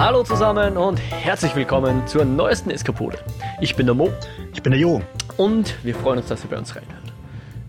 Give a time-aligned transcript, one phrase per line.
[0.00, 3.18] Hallo zusammen und herzlich willkommen zur neuesten Eskapode.
[3.60, 4.10] Ich bin der Mo.
[4.54, 5.02] Ich bin der Jo.
[5.36, 7.12] Und wir freuen uns, dass ihr bei uns reinhört.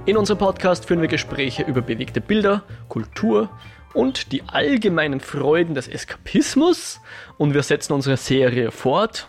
[0.06, 3.50] In unserem Podcast führen wir Gespräche über bewegte Bilder, Kultur
[3.94, 7.02] und die allgemeinen Freuden des Eskapismus.
[7.38, 9.28] Und wir setzen unsere Serie fort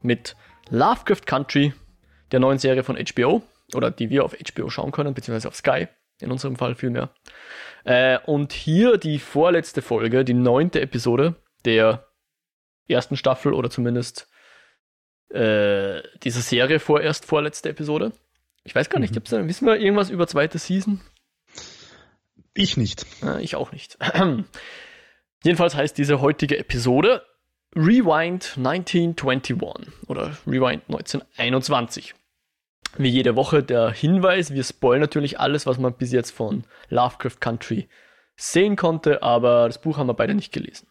[0.00, 0.36] mit
[0.70, 1.72] Lovecraft Country,
[2.30, 3.42] der neuen Serie von HBO,
[3.74, 5.88] oder die wir auf HBO schauen können, beziehungsweise auf Sky,
[6.20, 7.08] in unserem Fall vielmehr.
[7.82, 12.06] Äh, und hier die vorletzte Folge, die neunte Episode der
[12.88, 14.28] ersten Staffel oder zumindest
[15.30, 18.12] äh, dieser Serie vorerst vorletzte Episode.
[18.64, 19.14] Ich weiß gar nicht, mhm.
[19.14, 21.00] gibt's da, wissen wir irgendwas über zweite Season?
[22.54, 23.06] Ich nicht.
[23.22, 23.98] Äh, ich auch nicht.
[25.44, 27.22] Jedenfalls heißt diese heutige Episode
[27.74, 29.56] Rewind 1921
[30.06, 32.14] oder Rewind 1921.
[32.98, 37.40] Wie jede Woche der Hinweis, wir spoilen natürlich alles, was man bis jetzt von Lovecraft
[37.40, 37.88] Country
[38.36, 40.88] sehen konnte, aber das Buch haben wir beide nicht gelesen.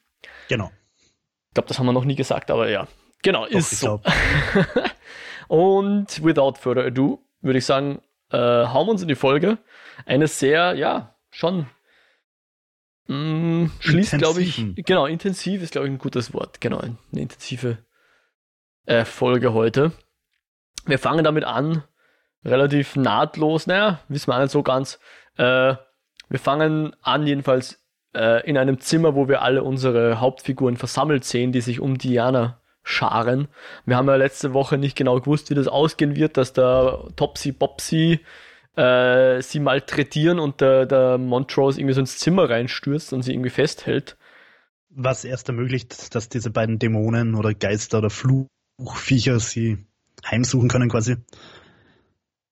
[0.49, 0.71] Genau.
[1.51, 2.87] Ich glaube, das haben wir noch nie gesagt, aber ja.
[3.23, 4.01] Genau, Doch, ist so.
[5.49, 9.57] Und without further ado, würde ich sagen, äh, hauen wir uns in die Folge.
[10.05, 11.67] Eine sehr, ja, schon
[13.07, 16.61] mh, mm, schließt, glaube ich, genau, intensiv ist, glaube ich, ein gutes Wort.
[16.61, 17.79] Genau, eine intensive
[18.85, 19.91] äh, Folge heute.
[20.85, 21.83] Wir fangen damit an,
[22.45, 24.99] relativ nahtlos, naja, wissen wir nicht so ganz.
[25.35, 25.75] Äh,
[26.29, 27.80] wir fangen an, jedenfalls
[28.13, 32.59] äh, in einem Zimmer, wo wir alle unsere Hauptfiguren versammelt sehen, die sich um Diana
[32.83, 33.47] scharen.
[33.85, 37.51] Wir haben ja letzte Woche nicht genau gewusst, wie das ausgehen wird, dass der Topsy
[37.51, 38.19] Bopsy
[38.75, 43.49] äh, sie malträtieren und der, der Montrose irgendwie so ins Zimmer reinstürzt und sie irgendwie
[43.49, 44.17] festhält.
[44.89, 49.85] Was erst ermöglicht, dass diese beiden Dämonen oder Geister oder Fluchviecher sie
[50.25, 51.17] heimsuchen können quasi.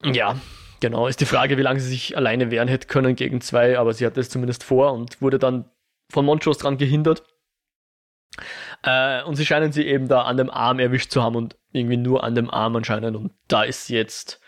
[0.03, 0.39] Ja,
[0.79, 1.07] genau.
[1.07, 4.05] Ist die Frage, wie lange sie sich alleine wehren hätte können gegen zwei, aber sie
[4.05, 5.69] hatte es zumindest vor und wurde dann
[6.09, 7.23] von Montrose dran gehindert.
[8.83, 11.97] Äh, und sie scheinen sie eben da an dem Arm erwischt zu haben und irgendwie
[11.97, 13.15] nur an dem Arm anscheinend.
[13.15, 14.39] Und da ist sie jetzt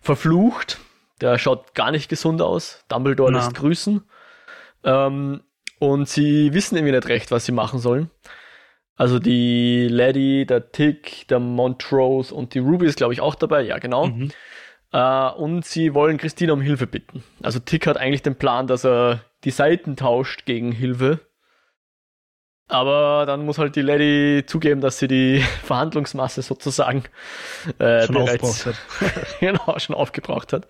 [0.00, 0.78] verflucht.
[1.20, 2.84] Der schaut gar nicht gesund aus.
[2.88, 3.38] Dumbledore Na.
[3.38, 4.02] lässt grüßen.
[4.84, 5.42] Ähm,
[5.78, 8.10] und sie wissen irgendwie nicht recht, was sie machen sollen.
[8.96, 13.62] Also die Lady, der Tick, der Montrose und die Ruby ist, glaube ich, auch dabei.
[13.62, 14.06] Ja, genau.
[14.06, 14.30] Mhm.
[14.96, 17.22] Äh, und sie wollen Christina um Hilfe bitten.
[17.42, 21.20] Also Tick hat eigentlich den Plan, dass er die Seiten tauscht gegen Hilfe.
[22.68, 27.04] Aber dann muss halt die Lady zugeben, dass sie die Verhandlungsmasse sozusagen
[27.78, 28.66] äh, schon bereits
[29.40, 30.66] genau, schon aufgebraucht hat.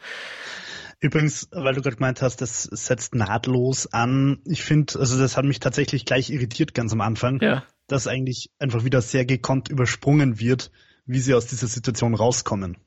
[0.98, 4.40] Übrigens, weil du gerade gemeint hast, das setzt nahtlos an.
[4.44, 7.62] Ich finde, also das hat mich tatsächlich gleich irritiert ganz am Anfang, ja.
[7.86, 10.72] dass eigentlich einfach wieder sehr gekonnt übersprungen wird,
[11.04, 12.78] wie sie aus dieser Situation rauskommen.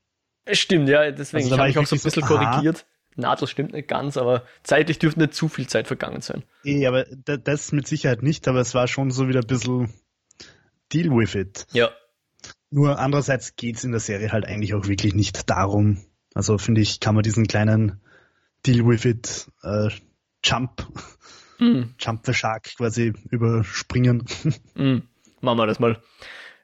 [0.52, 2.86] Stimmt, ja, deswegen also, habe ich auch so ein bisschen so, korrigiert.
[3.16, 6.44] Nahtlos stimmt nicht ganz, aber zeitlich dürfte nicht zu viel Zeit vergangen sein.
[6.64, 9.94] Eh, aber das mit Sicherheit nicht, aber es war schon so wieder ein bisschen
[10.94, 11.68] Deal with it.
[11.72, 11.92] Ja.
[12.72, 16.04] Nur andererseits geht es in der Serie halt eigentlich auch wirklich nicht darum.
[16.34, 18.00] Also finde ich, kann man diesen kleinen
[18.66, 19.90] Deal with it äh,
[20.44, 20.88] Jump,
[21.60, 21.96] mm.
[22.00, 24.26] Jump the Shark quasi überspringen.
[24.76, 25.00] Mm.
[25.42, 26.02] Machen wir das mal.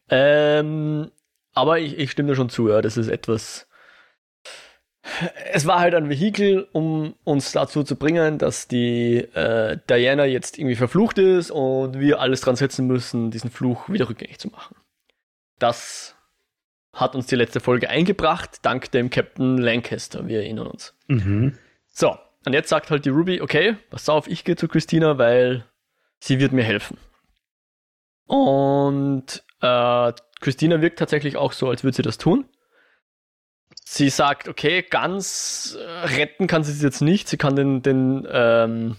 [0.10, 1.12] Ähm,
[1.54, 3.68] aber ich, ich stimme dir schon zu, ja, das ist etwas
[5.52, 10.58] es war halt ein Vehikel, um uns dazu zu bringen, dass die äh, Diana jetzt
[10.58, 14.76] irgendwie verflucht ist und wir alles dran setzen müssen, diesen Fluch wieder rückgängig zu machen.
[15.60, 16.16] Das
[16.92, 20.96] hat uns die letzte Folge eingebracht, dank dem Captain Lancaster, wir erinnern uns.
[21.08, 21.58] Mhm.
[21.88, 25.66] So, und jetzt sagt halt die Ruby, okay, pass auf, ich gehe zu Christina, weil
[26.20, 26.98] sie wird mir helfen.
[28.26, 32.46] Und äh, Christina wirkt tatsächlich auch so, als würde sie das tun
[33.86, 37.30] sie sagt, okay, ganz äh, retten kann sie es jetzt nicht.
[37.30, 38.98] Sie kann den, den, ähm,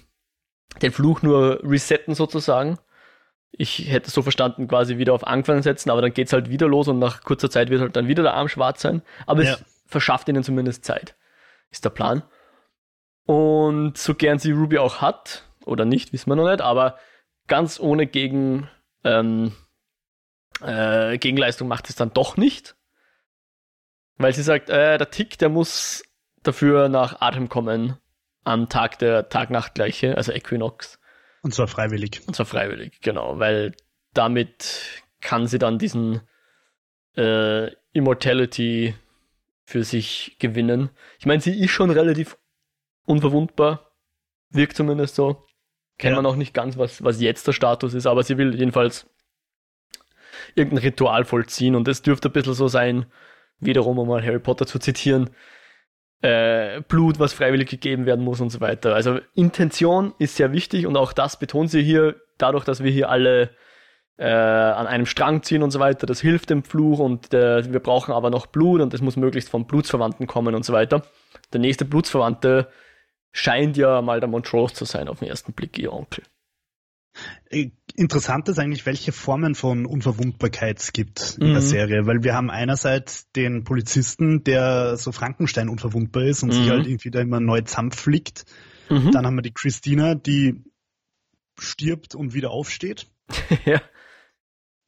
[0.81, 2.79] den Fluch nur resetten sozusagen.
[3.51, 6.69] Ich hätte so verstanden, quasi wieder auf Anfang setzen, aber dann geht es halt wieder
[6.69, 9.03] los und nach kurzer Zeit wird halt dann wieder der Arm schwarz sein.
[9.27, 9.55] Aber ja.
[9.55, 11.17] es verschafft ihnen zumindest Zeit.
[11.71, 12.23] Ist der Plan.
[13.25, 16.99] Und so gern sie Ruby auch hat, oder nicht, wissen wir noch nicht, aber
[17.49, 18.69] ganz ohne Gegen,
[19.03, 19.53] ähm,
[20.61, 22.76] äh, Gegenleistung macht es dann doch nicht.
[24.19, 26.03] Weil sie sagt, äh, der Tick, der muss
[26.43, 27.99] dafür nach Atem kommen
[28.45, 30.99] am Tag der Tag-Nacht-Gleiche, also Equinox.
[31.43, 32.23] Und zwar freiwillig.
[32.27, 33.75] Und zwar freiwillig, genau, weil
[34.15, 36.21] damit kann sie dann diesen
[37.17, 38.95] äh, Immortality
[39.65, 40.91] für sich gewinnen.
[41.19, 42.39] Ich meine, sie ist schon relativ
[43.05, 43.91] unverwundbar,
[44.51, 45.45] wirkt zumindest so.
[45.99, 46.23] Kennt ja.
[46.23, 49.09] man auch nicht ganz, was, was jetzt der Status ist, aber sie will jedenfalls
[50.55, 53.07] irgendein Ritual vollziehen und es dürfte ein bisschen so sein,
[53.61, 55.31] wiederum, um mal Harry Potter zu zitieren,
[56.23, 58.95] äh, Blut, was freiwillig gegeben werden muss und so weiter.
[58.95, 63.11] Also Intention ist sehr wichtig und auch das betont sie hier, dadurch, dass wir hier
[63.11, 63.51] alle
[64.19, 66.07] äh, an einem Strang ziehen und so weiter.
[66.07, 69.51] Das hilft dem Fluch und äh, wir brauchen aber noch Blut und es muss möglichst
[69.51, 71.03] vom Blutsverwandten kommen und so weiter.
[71.53, 72.69] Der nächste Blutsverwandte
[73.33, 76.25] scheint ja mal der Montrose zu sein auf den ersten Blick, ihr Onkel.
[77.51, 81.53] Äh, interessant ist eigentlich, welche Formen von Unverwundbarkeit es gibt in mhm.
[81.55, 86.55] der Serie, weil wir haben einerseits den Polizisten, der so Frankenstein unverwundbar ist und mhm.
[86.55, 88.45] sich halt irgendwie da immer neu zusammenflickt.
[88.91, 89.11] Mhm.
[89.13, 90.63] Dann haben wir die Christina, die
[91.59, 93.07] stirbt und wieder aufsteht.
[93.65, 93.81] ja.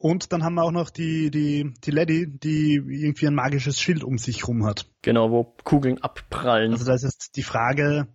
[0.00, 4.04] Und dann haben wir auch noch die, die, die Lady, die irgendwie ein magisches Schild
[4.04, 4.88] um sich rum hat.
[5.02, 6.72] Genau, wo Kugeln abprallen.
[6.72, 8.06] Also das ist die Frage,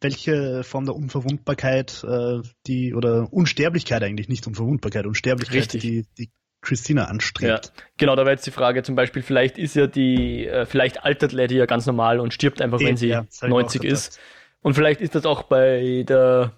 [0.00, 5.80] welche Form der Unverwundbarkeit äh, die oder Unsterblichkeit eigentlich, nicht Unverwundbarkeit, Unsterblichkeit, Richtig.
[5.80, 6.30] die, die
[6.60, 7.66] Christina anstrebt.
[7.66, 11.04] Ja, genau, da wäre jetzt die Frage zum Beispiel, vielleicht ist ja die, äh, vielleicht
[11.04, 14.18] altert Lady ja ganz normal und stirbt einfach, wenn sie ja, 90 ist.
[14.60, 16.52] Und vielleicht ist das auch bei der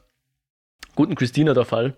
[0.95, 1.97] guten Christina der Fall.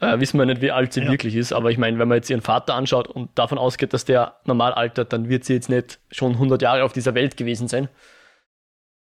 [0.00, 1.10] Äh, wissen wir nicht, wie alt sie ja.
[1.10, 4.04] wirklich ist, aber ich meine, wenn man jetzt ihren Vater anschaut und davon ausgeht, dass
[4.04, 7.68] der normal altert, dann wird sie jetzt nicht schon 100 Jahre auf dieser Welt gewesen
[7.68, 7.88] sein.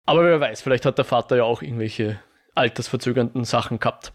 [0.05, 2.21] Aber wer weiß, vielleicht hat der Vater ja auch irgendwelche
[2.55, 4.13] altersverzögernden Sachen gehabt.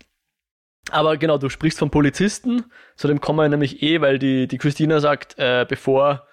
[0.92, 4.57] Aber genau, du sprichst vom Polizisten, zu dem kommen wir nämlich eh, weil die, die
[4.57, 6.28] Christina sagt, äh, bevor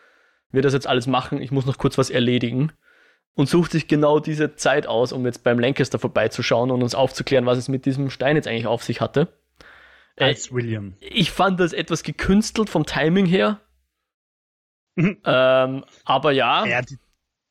[0.51, 2.73] wir das jetzt alles machen, ich muss noch kurz was erledigen.
[3.37, 7.47] Und sucht sich genau diese Zeit aus, um jetzt beim Lancaster vorbeizuschauen und uns aufzuklären,
[7.47, 9.27] was es mit diesem Stein jetzt eigentlich auf sich hatte.
[10.15, 10.95] Äh, Als äh, William.
[11.01, 13.61] Ich fand das etwas gekünstelt vom Timing her.
[14.97, 16.65] Ähm, aber ja.
[16.67, 16.97] Ja, die,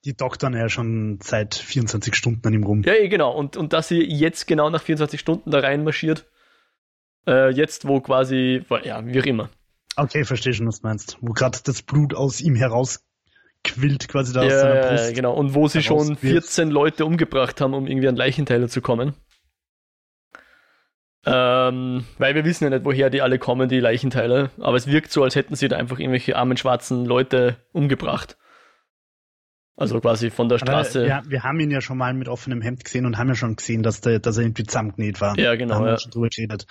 [0.06, 2.84] die doktern ja schon seit 24 Stunden an ihm rum.
[2.84, 3.32] Ja, genau.
[3.32, 6.26] Und, und dass sie jetzt genau nach 24 Stunden da reinmarschiert,
[7.26, 9.50] äh, jetzt wo quasi, ja, wie auch immer.
[9.96, 11.18] Okay, verstehe schon, was du meinst.
[11.22, 15.08] Wo gerade das Blut aus ihm herausquillt, quasi da ja, aus seiner Brust.
[15.10, 15.34] Ja, genau.
[15.34, 19.14] Und wo sie schon 14 Leute umgebracht haben, um irgendwie an Leichenteile zu kommen.
[21.26, 24.50] Ähm, weil wir wissen ja nicht, woher die alle kommen, die Leichenteile.
[24.60, 28.36] Aber es wirkt so, als hätten sie da einfach irgendwelche armen schwarzen Leute umgebracht.
[29.76, 31.08] Also quasi von der Straße.
[31.08, 33.56] Ja, wir haben ihn ja schon mal mit offenem Hemd gesehen und haben ja schon
[33.56, 35.38] gesehen, dass, der, dass er irgendwie zusammengenäht war.
[35.38, 35.74] Ja, genau.
[35.74, 35.92] Da haben ja.
[35.94, 36.68] wir schon drüber geredet.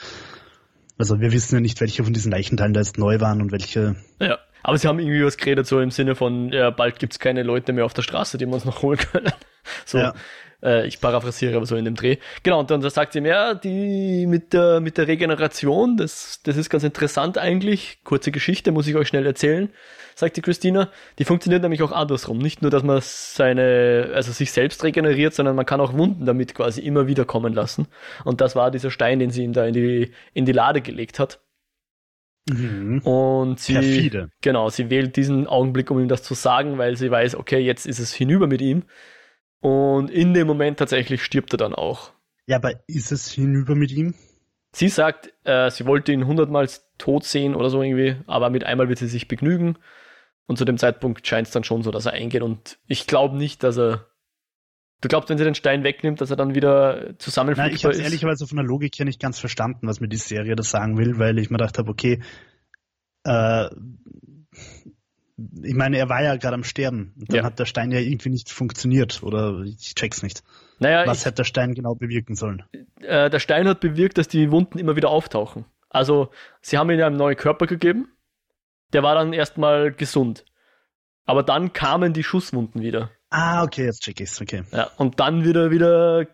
[0.99, 3.97] Also wir wissen ja nicht, welche von diesen Leichenteilen da jetzt neu waren und welche.
[4.21, 7.43] Ja, aber sie haben irgendwie was geredet, so im Sinne von, ja, bald gibt's keine
[7.43, 9.33] Leute mehr auf der Straße, die wir uns noch holen können.
[9.85, 9.99] So.
[9.99, 10.13] Ja.
[10.63, 12.19] Äh, ich paraphrasiere aber so in dem Dreh.
[12.43, 16.57] Genau, und dann sagt sie mir, ja, die mit der, mit der Regeneration, das, das
[16.57, 17.99] ist ganz interessant eigentlich.
[18.05, 19.71] Kurze Geschichte, muss ich euch schnell erzählen
[20.15, 20.91] sagt die Christina.
[21.19, 22.39] Die funktioniert nämlich auch andersrum.
[22.39, 26.55] Nicht nur, dass man seine, also sich selbst regeneriert, sondern man kann auch Wunden damit
[26.55, 27.87] quasi immer wieder kommen lassen.
[28.25, 31.19] Und das war dieser Stein, den sie ihm da in die, in die Lade gelegt
[31.19, 31.41] hat.
[32.51, 32.99] Mhm.
[33.01, 34.31] Und sie, Perfide.
[34.41, 37.87] genau, sie wählt diesen Augenblick, um ihm das zu sagen, weil sie weiß, okay, jetzt
[37.87, 38.85] ist es hinüber mit ihm.
[39.63, 42.11] Und in dem Moment tatsächlich stirbt er dann auch.
[42.47, 44.15] Ja, aber ist es hinüber mit ihm?
[44.75, 46.69] Sie sagt, äh, sie wollte ihn hundertmal
[46.99, 49.79] tot sehen oder so irgendwie, aber mit einmal wird sie sich begnügen.
[50.47, 52.43] Und zu dem Zeitpunkt scheint es dann schon so, dass er eingeht.
[52.43, 54.09] Und ich glaube nicht, dass er.
[55.01, 57.67] Du glaubst, wenn sie den Stein wegnimmt, dass er dann wieder zusammenfliegt?
[57.67, 60.57] Nein, ich habe ehrlicherweise von der Logik her nicht ganz verstanden, was mir die Serie
[60.57, 62.21] da sagen will, weil ich mir gedacht habe, okay,
[63.25, 63.69] äh,
[65.63, 67.15] ich meine, er war ja gerade am Sterben.
[67.19, 67.45] Und dann ja.
[67.45, 70.43] hat der Stein ja irgendwie nicht funktioniert oder ich check's nicht.
[70.79, 72.65] Naja, Was ich, hätte der Stein genau bewirken sollen?
[73.01, 75.65] Äh, der Stein hat bewirkt, dass die Wunden immer wieder auftauchen.
[75.91, 78.09] Also, sie haben ihm einen neuen Körper gegeben
[78.93, 80.45] der war dann erstmal gesund.
[81.25, 83.11] Aber dann kamen die Schusswunden wieder.
[83.31, 84.65] Ah, okay, jetzt check ich's, okay.
[84.73, 86.27] Ja, und dann wieder wieder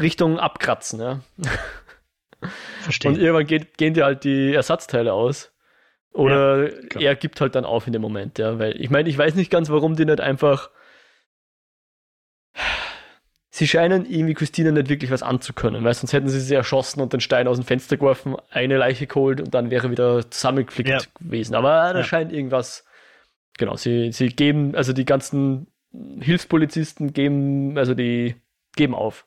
[0.00, 1.20] Richtung abkratzen, ja.
[2.80, 3.10] Verstehe.
[3.10, 5.51] Und irgendwann geht, gehen dir halt die Ersatzteile aus.
[6.12, 8.58] Oder ja, er gibt halt dann auf in dem Moment, ja.
[8.58, 10.70] Weil ich meine, ich weiß nicht ganz, warum die nicht einfach
[13.52, 17.12] sie scheinen irgendwie Christine nicht wirklich was anzukönnen, weil sonst hätten sie sie erschossen und
[17.12, 20.98] den Stein aus dem Fenster geworfen, eine Leiche geholt und dann wäre wieder zusammengeflickt ja.
[21.20, 21.54] gewesen.
[21.54, 22.04] Aber da ja.
[22.04, 22.86] scheint irgendwas,
[23.58, 25.66] genau, sie, sie geben, also die ganzen
[26.20, 28.36] Hilfspolizisten geben, also die
[28.74, 29.26] geben auf.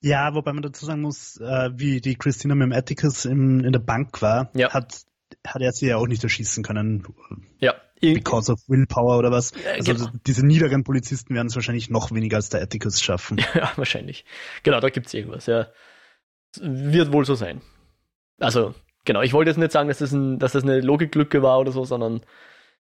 [0.00, 3.72] Ja, wobei man dazu sagen muss, äh, wie die Christina mit dem Atticus im, in
[3.72, 4.72] der Bank war, ja.
[4.72, 5.02] hat,
[5.46, 7.06] hat er sie ja auch nicht erschießen können.
[7.58, 7.74] Ja.
[8.00, 9.52] Because of Willpower oder was.
[9.74, 10.10] Also genau.
[10.26, 13.38] diese niederen Polizisten werden es wahrscheinlich noch weniger als der Atticus schaffen.
[13.54, 14.24] Ja, wahrscheinlich.
[14.62, 15.68] Genau, da gibt es irgendwas, ja.
[16.60, 17.62] Wird wohl so sein.
[18.38, 21.58] Also, genau, ich wollte jetzt nicht sagen, dass das, ein, dass das eine Logiklücke war
[21.58, 22.20] oder so, sondern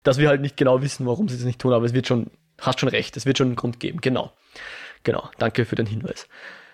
[0.04, 2.30] dass wir halt nicht genau wissen, warum sie das nicht tun, aber es wird schon,
[2.60, 4.32] hast schon recht, es wird schon einen Grund geben, genau.
[5.04, 6.28] Genau, danke für den Hinweis.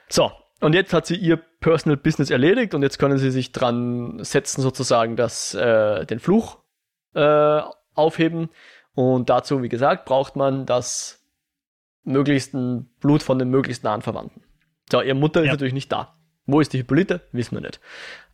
[0.09, 0.31] So,
[0.61, 4.61] und jetzt hat sie ihr Personal Business erledigt und jetzt können sie sich dran setzen,
[4.61, 6.59] sozusagen, dass äh, den Fluch
[7.13, 7.61] äh,
[7.93, 8.49] aufheben.
[8.93, 11.21] Und dazu, wie gesagt, braucht man das
[12.03, 14.43] möglichsten Blut von den möglichst nahen Verwandten.
[14.91, 15.47] So, ihre Mutter ja.
[15.47, 16.15] ist natürlich nicht da.
[16.45, 17.21] Wo ist die Hippolyte?
[17.31, 17.79] Wissen wir nicht.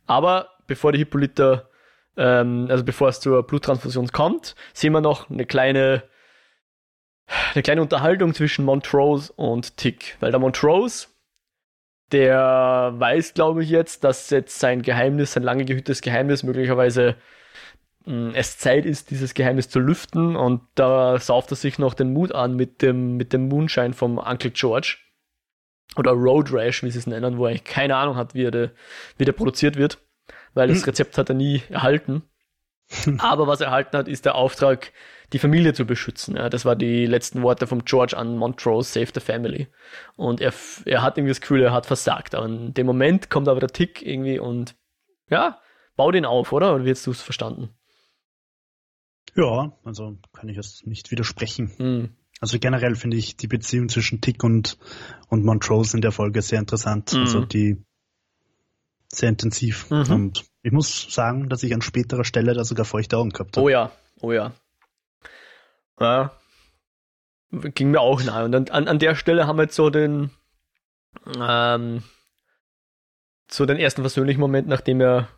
[0.06, 1.66] Aber bevor die Hippolyte
[2.16, 6.02] ähm, also bevor es zur Bluttransfusion kommt, sehen wir noch eine kleine,
[7.54, 10.16] eine kleine Unterhaltung zwischen Montrose und Tick.
[10.20, 11.08] Weil der Montrose,
[12.12, 17.16] der weiß, glaube ich, jetzt, dass jetzt sein Geheimnis, sein lange gehütetes Geheimnis möglicherweise
[18.04, 21.94] mh, hm, es Zeit ist, dieses Geheimnis zu lüften und da sauft er sich noch
[21.94, 24.98] den Mut an mit dem, mit dem Moonshine vom Uncle George.
[25.96, 28.70] Oder Road Rash, wie sie es nennen, wo er keine Ahnung hat, wie, er de,
[29.18, 29.98] wie der produziert wird
[30.54, 30.84] weil das hm.
[30.84, 32.22] Rezept hat er nie erhalten.
[33.18, 34.92] Aber was er erhalten hat, ist der Auftrag,
[35.32, 36.36] die Familie zu beschützen.
[36.36, 39.68] Ja, das war die letzten Worte von George an Montrose, Save the Family.
[40.16, 40.52] Und er,
[40.84, 42.34] er hat irgendwie das Gefühl, er hat versagt.
[42.34, 44.76] Aber in dem Moment kommt aber der Tick irgendwie und
[45.30, 45.60] ja,
[45.96, 46.74] bau den auf, oder?
[46.74, 47.70] Oder wie hast du es verstanden?
[49.34, 51.72] Ja, also kann ich jetzt nicht widersprechen.
[51.78, 52.16] Mhm.
[52.40, 54.76] Also generell finde ich die Beziehung zwischen Tick und,
[55.28, 57.12] und Montrose in der Folge sehr interessant.
[57.14, 57.20] Mhm.
[57.20, 57.82] Also die
[59.08, 59.90] sehr intensiv.
[59.90, 60.10] Mhm.
[60.10, 63.64] Und ich muss sagen, dass ich an späterer Stelle da sogar feuchte Augen gehabt habe.
[63.64, 64.52] Oh ja, oh ja.
[66.02, 66.32] Ja.
[67.50, 68.44] Ging mir auch nahe.
[68.44, 70.30] Und an, an der Stelle haben wir jetzt so den,
[71.38, 72.02] ähm,
[73.50, 75.28] so den ersten persönlichen Moment, nachdem er,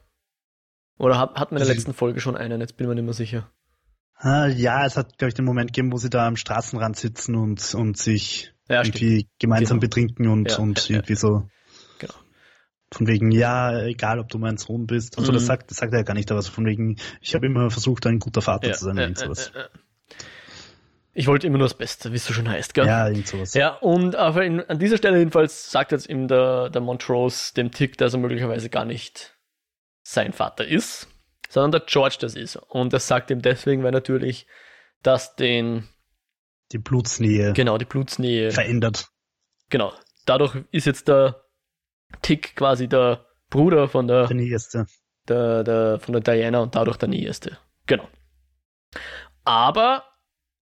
[0.96, 3.04] oder hat, hatten wir in der letzten Folge schon einen, jetzt bin ich mir nicht
[3.04, 3.50] mehr sicher.
[4.16, 7.34] Ah, ja, es hat, glaube ich, den Moment gegeben, wo sie da am Straßenrand sitzen
[7.34, 9.40] und, und sich ja, irgendwie stimmt.
[9.40, 9.88] gemeinsam genau.
[9.88, 11.48] betrinken und, ja, und ja, irgendwie so
[12.94, 15.18] von wegen, ja, egal ob du mein Sohn bist.
[15.18, 15.36] Also mhm.
[15.36, 17.70] das sagt, das sagt er ja gar nicht, aber so von wegen, ich habe immer
[17.70, 19.52] versucht, ein guter Vater ja, zu sein, irgend sowas.
[21.14, 22.86] Ich wollte immer nur das Beste, wie es so schön heißt, gell?
[22.86, 23.54] Ja, irgend sowas.
[23.54, 27.70] Ja, und aber in, an dieser Stelle jedenfalls sagt jetzt ihm der, der Montrose dem
[27.70, 29.38] Tick, dass er möglicherweise gar nicht
[30.02, 31.08] sein Vater ist,
[31.48, 32.56] sondern der George das ist.
[32.56, 34.46] Und das sagt ihm deswegen, weil natürlich
[35.02, 35.88] das den
[36.72, 39.08] die Blutsnähe genau die Blutsnähe verändert.
[39.70, 39.92] Genau.
[40.26, 41.44] Dadurch ist jetzt der
[42.22, 44.86] Tick quasi der Bruder von der, der Nächste.
[45.28, 47.58] Der, der, von der Diana und dadurch der Nächste.
[47.86, 48.08] Genau.
[49.44, 50.04] Aber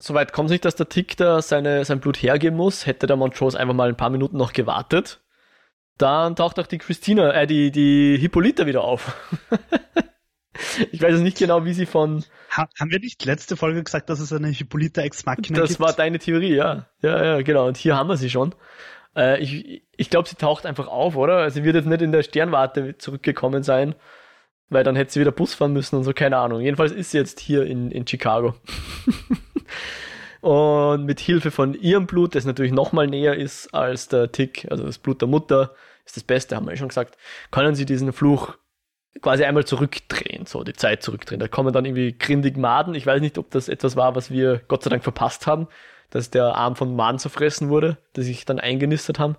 [0.01, 2.85] soweit kommt es nicht, dass der Tick da seine, sein Blut hergeben muss.
[2.85, 5.21] Hätte der Montrose einfach mal ein paar Minuten noch gewartet,
[5.97, 9.15] dann taucht auch die Christina, äh, die, die Hippolyta wieder auf.
[10.91, 12.23] ich weiß jetzt nicht genau, wie sie von.
[12.55, 15.79] Ha haben wir nicht letzte Folge gesagt, dass es eine Hippolyta Ex Machina Das gibt?
[15.79, 16.87] war deine Theorie, ja.
[17.01, 17.67] Ja, ja, genau.
[17.67, 18.55] Und hier haben wir sie schon.
[19.15, 21.37] Äh, ich ich glaube, sie taucht einfach auf, oder?
[21.37, 23.93] Also sie wird jetzt nicht in der Sternwarte zurückgekommen sein,
[24.69, 26.61] weil dann hätte sie wieder Bus fahren müssen und so, keine Ahnung.
[26.61, 28.55] Jedenfalls ist sie jetzt hier in, in Chicago.
[30.41, 34.85] und mit Hilfe von ihrem Blut, das natürlich nochmal näher ist als der Tick, also
[34.85, 35.75] das Blut der Mutter,
[36.05, 37.17] ist das Beste, haben wir ja schon gesagt,
[37.51, 38.55] können sie diesen Fluch
[39.21, 41.39] quasi einmal zurückdrehen, so die Zeit zurückdrehen.
[41.39, 42.95] Da kommen dann irgendwie grindig Maden.
[42.95, 45.67] Ich weiß nicht, ob das etwas war, was wir Gott sei Dank verpasst haben
[46.11, 49.35] dass der Arm von Maden zerfressen wurde, die sich dann eingenistet haben.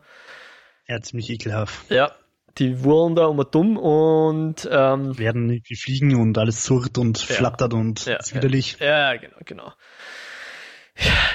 [0.88, 1.88] Ja, ziemlich ekelhaft.
[1.90, 2.12] Ja,
[2.58, 7.34] die wurden da immer dumm und ähm, werden irgendwie fliegen und alles surrt und ja,
[7.34, 8.76] flattert und ja, ist widerlich.
[8.80, 9.72] Ja, ja, genau, genau.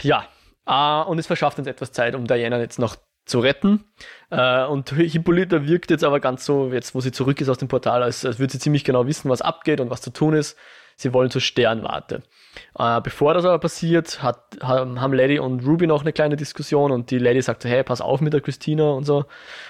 [0.04, 0.28] Ja,
[0.68, 3.86] äh, und es verschafft uns etwas Zeit, um Diana jetzt noch zu retten.
[4.30, 7.68] Äh, und Hippolyta wirkt jetzt aber ganz so, jetzt wo sie zurück ist aus dem
[7.68, 10.58] Portal, als, als würde sie ziemlich genau wissen, was abgeht und was zu tun ist.
[10.96, 12.24] Sie wollen zur Sternwarte.
[12.78, 17.12] Äh, bevor das aber passiert, hat, haben Lady und Ruby noch eine kleine Diskussion und
[17.12, 19.26] die Lady sagt so, hey, pass auf mit der Christina und so.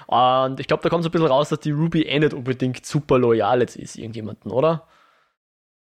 [0.07, 2.85] Und ich glaube, da kommt so ein bisschen raus, dass die Ruby eh nicht unbedingt
[2.85, 4.87] super loyal jetzt ist, irgendjemanden, oder?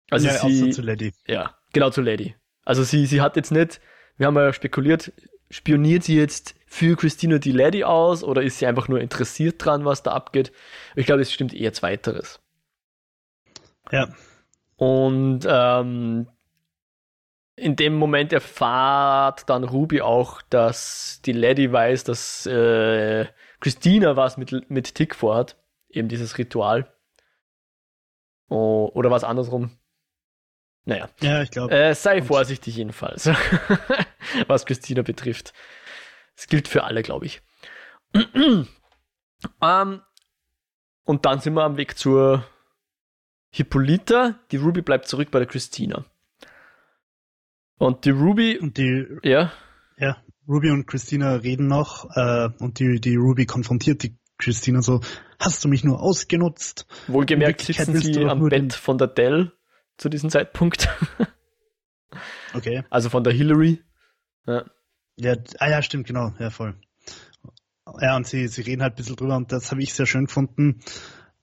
[0.09, 1.13] Also ja, sie, zu Lady.
[1.27, 2.35] Ja, genau zu Lady.
[2.65, 3.81] Also sie, sie hat jetzt nicht,
[4.17, 5.11] wir haben ja spekuliert,
[5.49, 9.85] spioniert sie jetzt für Christina die Lady aus oder ist sie einfach nur interessiert dran,
[9.85, 10.51] was da abgeht?
[10.95, 12.39] Ich glaube, es stimmt eher zweiteres.
[13.91, 14.09] Ja.
[14.77, 16.27] Und ähm,
[17.55, 23.27] in dem Moment erfahrt dann Ruby auch, dass die Lady weiß, dass äh,
[23.59, 25.57] Christina was mit, mit Tick vorhat.
[25.89, 26.91] Eben dieses Ritual.
[28.49, 29.71] Oh, oder was andersrum.
[30.85, 31.09] Naja.
[31.21, 31.73] Ja, ich glaube.
[31.73, 33.29] Äh, sei vorsichtig jedenfalls,
[34.47, 35.53] was Christina betrifft.
[36.35, 37.41] Das gilt für alle, glaube ich.
[38.13, 38.67] um,
[39.61, 40.01] ähm,
[41.05, 42.45] und dann sind wir am Weg zur
[43.51, 44.39] Hippolyta.
[44.51, 46.05] Die Ruby bleibt zurück bei der Christina.
[47.77, 48.57] Und die Ruby.
[48.57, 49.05] Und die.
[49.23, 49.51] Ja.
[49.97, 55.01] Ja, Ruby und Christina reden noch äh, und die, die Ruby konfrontiert die Christina so,
[55.39, 56.85] hast du mich nur ausgenutzt?
[57.07, 59.53] Wohlgemerkt sitzen sie am Bett von der Dell
[59.97, 60.89] zu diesem Zeitpunkt.
[62.53, 62.83] okay.
[62.89, 63.81] Also von der Hillary.
[64.45, 64.65] Ja.
[65.15, 65.35] ja.
[65.59, 66.75] Ah ja, stimmt, genau, ja, voll.
[68.01, 70.25] Ja, und sie, sie reden halt ein bisschen drüber und das habe ich sehr schön
[70.25, 70.79] gefunden,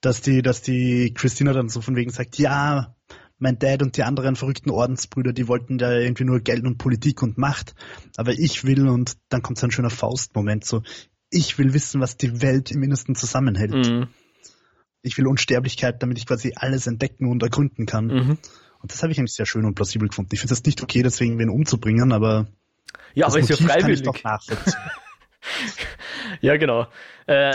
[0.00, 2.96] dass die, dass die Christina dann so von wegen sagt, ja,
[3.40, 7.22] mein Dad und die anderen verrückten Ordensbrüder, die wollten da irgendwie nur Geld und Politik
[7.22, 7.74] und Macht.
[8.16, 10.82] Aber ich will, und dann kommt so ein schöner Faustmoment, so,
[11.30, 13.72] ich will wissen, was die Welt im Innersten zusammenhält.
[13.72, 14.08] Mhm.
[15.02, 18.06] ich will Unsterblichkeit, damit ich quasi alles entdecken und ergründen kann.
[18.06, 18.38] Mhm.
[18.82, 20.34] Und das habe ich eigentlich sehr schön und plausibel gefunden.
[20.34, 22.48] Ich finde es nicht okay, deswegen wen umzubringen, aber
[23.14, 24.02] ja, aber ist ja freiwillig.
[26.40, 26.86] ja, genau.
[27.26, 27.54] Äh,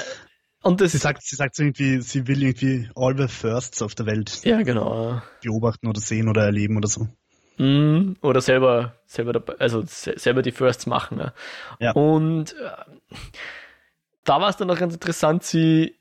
[0.65, 4.07] und das sie sagt, sie sagt irgendwie, sie will irgendwie all the firsts auf der
[4.07, 5.21] Welt ja, genau.
[5.43, 7.07] beobachten oder sehen oder erleben oder so.
[7.57, 11.17] Mm, oder selber, selber dabei, also selber die Firsts machen.
[11.17, 11.33] Ne?
[11.79, 11.91] Ja.
[11.91, 13.15] Und äh,
[14.23, 15.99] da war es dann auch ganz interessant, sie,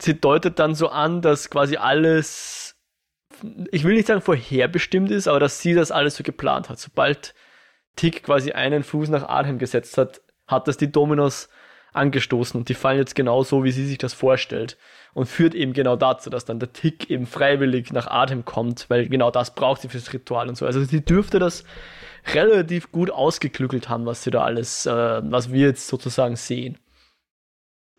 [0.00, 2.74] sie deutet dann so an, dass quasi alles,
[3.70, 6.78] ich will nicht sagen vorherbestimmt ist, aber dass sie das alles so geplant hat.
[6.78, 7.34] Sobald
[7.96, 11.50] Tick quasi einen Fuß nach Arnhem gesetzt hat, hat das die Dominos
[11.92, 14.76] angestoßen und die fallen jetzt genau so, wie sie sich das vorstellt
[15.14, 19.08] und führt eben genau dazu, dass dann der Tick eben freiwillig nach Atem kommt, weil
[19.08, 20.66] genau das braucht sie fürs Ritual und so.
[20.66, 21.64] Also sie dürfte das
[22.34, 26.78] relativ gut ausgeklügelt haben, was sie da alles, äh, was wir jetzt sozusagen sehen.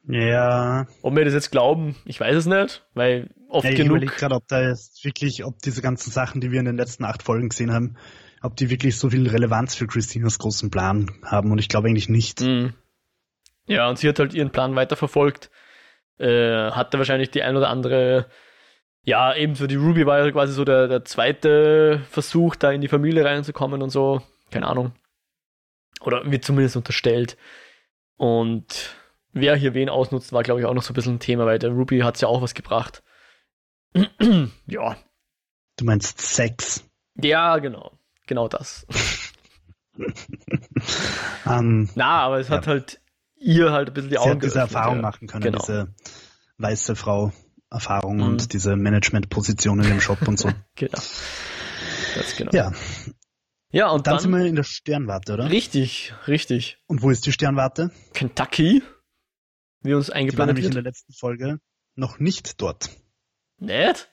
[0.07, 0.87] Ja.
[1.01, 4.01] Ob wir das jetzt glauben, ich weiß es nicht, weil oft ja, ich genug.
[4.01, 7.05] Ich gerade, ob da jetzt wirklich, ob diese ganzen Sachen, die wir in den letzten
[7.05, 7.95] acht Folgen gesehen haben,
[8.41, 12.09] ob die wirklich so viel Relevanz für Christinas großen Plan haben und ich glaube eigentlich
[12.09, 12.41] nicht.
[12.41, 12.73] Mhm.
[13.69, 15.51] Ja, und sie hat halt ihren Plan weiterverfolgt.
[16.17, 18.25] Äh, hatte wahrscheinlich die ein oder andere,
[19.03, 22.87] ja, ebenso die Ruby war ja quasi so der, der zweite Versuch, da in die
[22.87, 24.21] Familie reinzukommen und so.
[24.49, 24.93] Keine Ahnung.
[26.01, 27.37] Oder wird zumindest unterstellt.
[28.17, 28.95] Und
[29.33, 31.59] wer hier wen ausnutzt, war, glaube ich, auch noch so ein bisschen ein Thema, weil
[31.59, 33.03] der Ruby hat ja auch was gebracht.
[34.65, 34.97] ja.
[35.77, 36.83] Du meinst Sex?
[37.15, 37.91] Ja, genau.
[38.25, 38.87] Genau das.
[39.95, 40.05] um,
[41.45, 42.57] ähm, Na, aber es ja.
[42.57, 42.99] hat halt
[43.39, 45.01] ihr halt ein bisschen die Sie Augen hat diese Erfahrung ja.
[45.01, 45.59] machen können, genau.
[45.59, 45.93] diese
[46.57, 47.31] weiße Frau
[47.71, 48.23] Erfahrung mhm.
[48.23, 50.51] und diese Management-Position in dem Shop und so.
[50.75, 50.99] genau.
[52.15, 52.51] Ganz genau.
[52.53, 52.71] Ja.
[53.71, 55.51] Ja, und dann, dann sind wir in der Sternwarte, oder?
[55.51, 56.79] Richtig, richtig.
[56.87, 57.91] Und wo ist die Sternwarte?
[58.13, 58.81] Kentucky.
[59.81, 61.59] Wie uns eingeplant nämlich in der letzten Folge
[61.95, 62.89] noch nicht dort.
[63.59, 64.11] Nicht?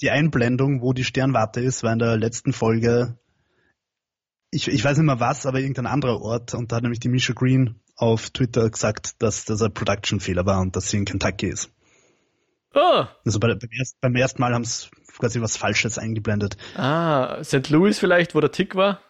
[0.00, 3.18] Die Einblendung, wo die Sternwarte ist, war in der letzten Folge
[4.50, 6.54] ich, ich weiß nicht mehr was, aber irgendein anderer Ort.
[6.54, 10.60] Und da hat nämlich die Misha Green auf Twitter gesagt, dass das ein Production-Fehler war
[10.60, 11.70] und dass sie in Kentucky ist.
[12.74, 13.04] Oh.
[13.24, 16.56] Also bei, beim, erst, beim ersten Mal haben sie quasi was Falsches eingeblendet.
[16.76, 17.68] Ah, St.
[17.68, 19.00] Louis vielleicht, wo der Tick war?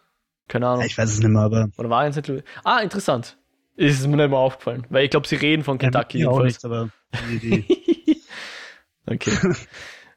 [0.49, 0.85] Keine Ahnung.
[0.85, 1.69] Ich weiß es nicht mehr, aber.
[1.77, 2.27] Oder war in St.
[2.27, 2.43] Louis?
[2.65, 3.39] Ah, interessant.
[3.77, 6.19] Ist mir nicht mehr aufgefallen, weil ich glaube, sie reden von Kentucky.
[6.19, 6.91] Ja, auch nicht, aber
[9.07, 9.33] okay.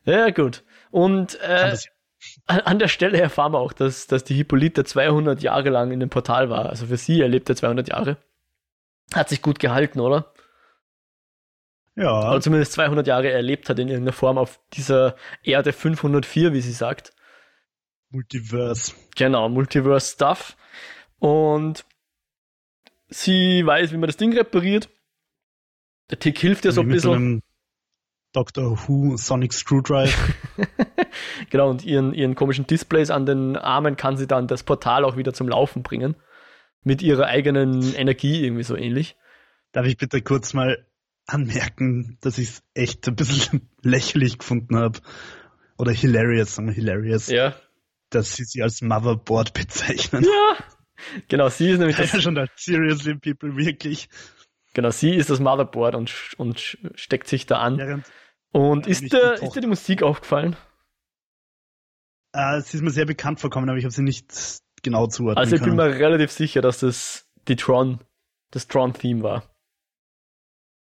[0.05, 0.63] ja, gut.
[0.89, 1.77] Und äh,
[2.47, 6.09] an der Stelle erfahren wir auch, dass, dass die Hippolyte 200 Jahre lang in dem
[6.09, 6.67] Portal war.
[6.67, 8.17] Also für sie erlebt er 200 Jahre.
[9.13, 10.33] Hat sich gut gehalten, oder?
[11.95, 12.31] Ja.
[12.31, 16.71] Oder zumindest 200 Jahre erlebt hat in irgendeiner Form auf dieser Erde 504, wie sie
[16.71, 17.13] sagt.
[18.09, 18.93] Multiverse.
[19.15, 20.55] Genau, Multiverse Stuff.
[21.19, 21.85] Und
[23.07, 24.89] sie weiß, wie man das Ding repariert.
[26.09, 27.41] Der Tick hilft ihr so ein bisschen.
[28.33, 30.11] Doctor Who Sonic Screwdriver.
[31.51, 35.17] genau, und ihren, ihren komischen Displays an den Armen kann sie dann das Portal auch
[35.17, 36.15] wieder zum Laufen bringen
[36.83, 39.15] mit ihrer eigenen Energie irgendwie so ähnlich.
[39.71, 40.85] Darf ich bitte kurz mal
[41.25, 44.99] anmerken, dass ich es echt ein bisschen lächerlich gefunden habe.
[45.77, 47.27] Oder hilarious, sagen wir hilarious.
[47.27, 47.55] Ja.
[48.09, 50.23] Dass sie sie als Motherboard bezeichnen.
[50.23, 50.57] Ja.
[51.27, 52.13] Genau, sie ist nämlich das.
[52.13, 54.09] Ja, schon seriously people, wirklich.
[54.73, 57.77] Genau, sie ist das Motherboard und, und steckt sich da an.
[57.77, 58.05] Während,
[58.51, 60.55] und ist, der, ist dir die Musik aufgefallen?
[62.33, 64.31] Äh, sie ist mir sehr bekannt vorkommen, aber ich habe sie nicht
[64.83, 67.99] genau zuordnen Also ich bin mir relativ sicher, dass das die Tron,
[68.51, 69.43] das Tron-Theme war.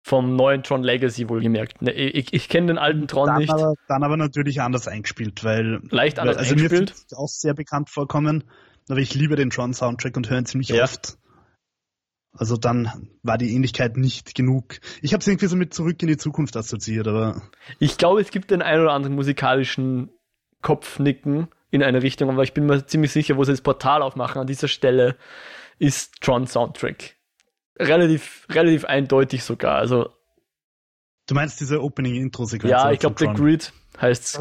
[0.07, 1.81] Vom neuen Tron Legacy wohlgemerkt.
[1.81, 3.51] Ne, ich, ich kenne den alten Tron dann nicht.
[3.51, 5.81] Aber, dann aber natürlich anders eingespielt, weil.
[5.89, 6.95] Leicht anders also eingespielt.
[7.11, 8.45] Mir auch sehr bekannt vorkommen,
[8.91, 10.85] aber ich liebe den Tron-Soundtrack und höre ihn ziemlich ja.
[10.85, 11.17] oft.
[12.37, 14.81] Also dann war die Ähnlichkeit nicht genug.
[15.01, 17.41] Ich habe es irgendwie so mit zurück in die Zukunft assoziiert, aber.
[17.79, 20.11] Ich glaube, es gibt den einen oder anderen musikalischen
[20.61, 24.41] Kopfnicken, in eine Richtung, aber ich bin mir ziemlich sicher, wo sie das Portal aufmachen,
[24.41, 25.17] an dieser Stelle
[25.79, 27.17] ist Tron Soundtrack.
[27.79, 29.75] Relativ, relativ eindeutig sogar.
[29.77, 30.11] Also.
[31.27, 32.71] Du meinst diese Opening-Intro-Sequenz?
[32.71, 34.39] Ja, ich glaube, The Grid heißt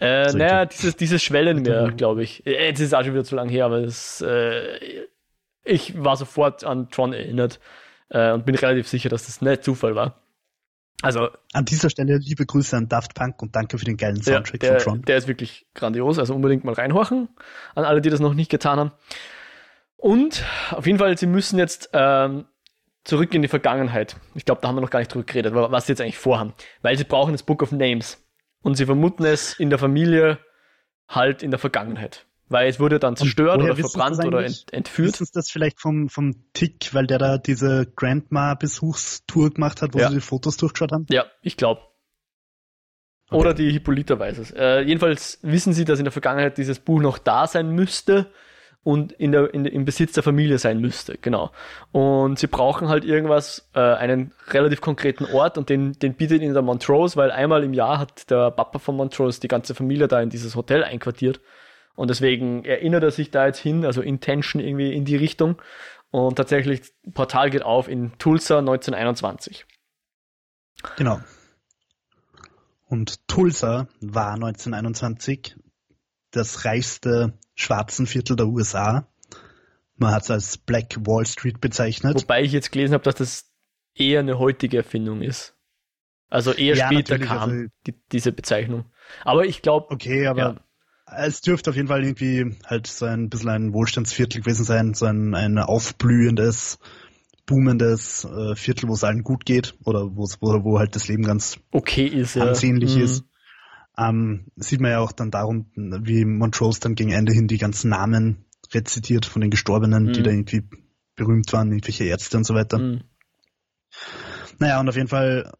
[0.00, 2.44] äh, naja, dieses, dieses Schwellenmeer, glaube ich.
[2.44, 5.06] Äh, jetzt ist es auch schon wieder zu lang her, aber das, äh,
[5.62, 7.60] ich war sofort an Tron erinnert
[8.08, 10.23] äh, und bin relativ sicher, dass das nicht Zufall war.
[11.02, 14.60] Also an dieser Stelle liebe Grüße an Daft Punk und danke für den geilen Soundtrack
[14.60, 15.02] der, von Tron.
[15.02, 17.28] Der ist wirklich grandios, also unbedingt mal reinhorchen
[17.74, 18.92] an alle, die das noch nicht getan haben.
[19.96, 22.44] Und auf jeden Fall, sie müssen jetzt ähm,
[23.04, 24.16] zurück in die Vergangenheit.
[24.34, 26.54] Ich glaube, da haben wir noch gar nicht drüber geredet, was sie jetzt eigentlich vorhaben.
[26.82, 28.22] Weil sie brauchen das Book of Names.
[28.62, 30.38] Und sie vermuten es in der Familie
[31.08, 32.26] halt in der Vergangenheit.
[32.54, 35.20] Weil es wurde dann zerstört oder verbrannt oder ent entführt.
[35.20, 40.08] Ist das vielleicht vom, vom Tick, weil der da diese Grandma-Besuchstour gemacht hat, wo ja.
[40.08, 41.04] sie die Fotos durchgeschaut haben?
[41.10, 41.80] Ja, ich glaube.
[43.28, 43.40] Okay.
[43.40, 44.52] Oder die Hippolyta weiß es.
[44.52, 48.30] Äh, jedenfalls wissen sie, dass in der Vergangenheit dieses Buch noch da sein müsste
[48.84, 51.50] und in der, in, im Besitz der Familie sein müsste, genau.
[51.90, 56.54] Und sie brauchen halt irgendwas, äh, einen relativ konkreten Ort und den, den bietet ihnen
[56.54, 60.20] der Montrose, weil einmal im Jahr hat der Papa von Montrose die ganze Familie da
[60.20, 61.40] in dieses Hotel einquartiert.
[61.96, 65.60] Und deswegen erinnert er sich da jetzt hin, also Intention irgendwie in die Richtung.
[66.10, 69.66] Und tatsächlich, Portal geht auf in Tulsa 1921.
[70.96, 71.20] Genau.
[72.86, 75.56] Und Tulsa war 1921
[76.30, 79.08] das reichste Schwarzenviertel der USA.
[79.96, 82.22] Man hat es als Black Wall Street bezeichnet.
[82.22, 83.52] Wobei ich jetzt gelesen habe, dass das
[83.94, 85.56] eher eine heutige Erfindung ist.
[86.28, 88.86] Also eher ja, später kam also, die, diese Bezeichnung.
[89.24, 89.92] Aber ich glaube.
[89.92, 90.56] Okay, aber ja.
[91.06, 95.06] Es dürfte auf jeden Fall irgendwie halt so ein bisschen ein Wohlstandsviertel gewesen sein, so
[95.06, 96.78] ein, ein aufblühendes,
[97.46, 101.58] boomendes äh, Viertel, wo es allen gut geht oder wo, wo halt das Leben ganz
[101.70, 102.98] okay ist, ansehnlich ja.
[102.98, 103.04] mhm.
[103.04, 103.24] ist
[103.96, 107.90] ähm, sieht man ja auch dann darum, wie Montrose dann gegen Ende hin die ganzen
[107.90, 110.12] Namen rezitiert von den Gestorbenen, mhm.
[110.12, 110.62] die da irgendwie
[111.14, 112.78] berühmt waren, irgendwelche Ärzte und so weiter.
[112.78, 113.02] Mhm.
[114.58, 115.52] Naja, und auf jeden Fall,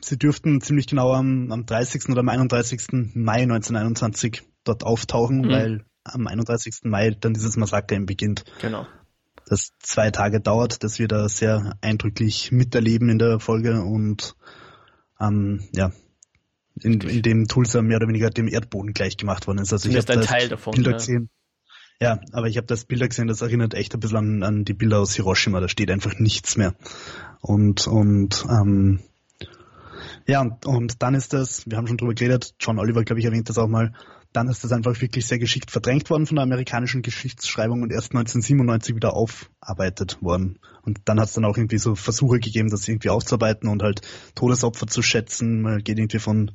[0.00, 2.08] sie dürften ziemlich genau am, am 30.
[2.10, 3.14] oder am 31.
[3.14, 5.48] Mai 1921 dort auftauchen, mhm.
[5.48, 6.80] weil am 31.
[6.84, 8.44] Mai dann dieses Massaker eben beginnt.
[8.60, 8.86] Genau.
[9.48, 14.34] Das zwei Tage dauert, das wir da sehr eindrücklich miterleben in der Folge und
[15.20, 15.92] ähm, ja,
[16.82, 19.72] in, in dem Tulsa mehr oder weniger dem Erdboden gleich gemacht worden ist.
[19.72, 20.74] Also ich habe ein Teil davon.
[20.74, 20.96] Bilder ja.
[20.96, 21.30] gesehen.
[22.00, 24.74] Ja, aber ich habe das Bilder gesehen, das erinnert echt ein bisschen an, an die
[24.74, 26.74] Bilder aus Hiroshima, da steht einfach nichts mehr.
[27.40, 29.00] Und, und ähm,
[30.26, 33.26] ja, und, und dann ist das, wir haben schon drüber geredet, John Oliver, glaube ich,
[33.26, 33.92] erwähnt das auch mal,
[34.36, 38.10] dann ist das einfach wirklich sehr geschickt verdrängt worden von der amerikanischen Geschichtsschreibung und erst
[38.10, 40.58] 1997 wieder aufarbeitet worden.
[40.82, 44.02] Und dann hat es dann auch irgendwie so Versuche gegeben, das irgendwie aufzuarbeiten und halt
[44.34, 45.62] Todesopfer zu schätzen.
[45.62, 46.50] Man geht irgendwie von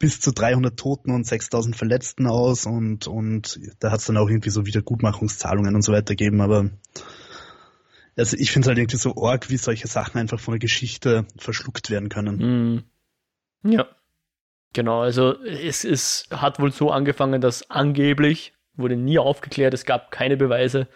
[0.00, 4.28] bis zu 300 Toten und 6000 Verletzten aus und, und da hat es dann auch
[4.28, 6.40] irgendwie so Wiedergutmachungszahlungen und so weiter gegeben.
[6.40, 6.70] Aber
[8.16, 11.26] also ich finde es halt irgendwie so arg, wie solche Sachen einfach von der Geschichte
[11.38, 12.84] verschluckt werden können.
[13.62, 13.70] Mm.
[13.70, 13.86] Ja.
[14.74, 20.10] Genau, also es, es hat wohl so angefangen, dass angeblich, wurde nie aufgeklärt, es gab
[20.10, 20.88] keine Beweise.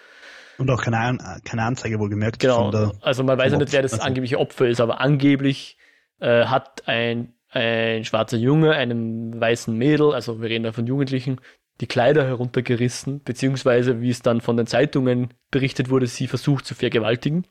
[0.56, 2.38] Und auch keine, keine Anzeige wohl gemerkt.
[2.38, 2.70] Genau,
[3.02, 5.76] also man weiß ja nicht, wer das angebliche Opfer ist, aber angeblich
[6.20, 11.40] äh, hat ein, ein schwarzer Junge einem weißen Mädel, also wir reden da von Jugendlichen,
[11.80, 16.74] die Kleider heruntergerissen, beziehungsweise, wie es dann von den Zeitungen berichtet wurde, sie versucht zu
[16.74, 17.46] vergewaltigen.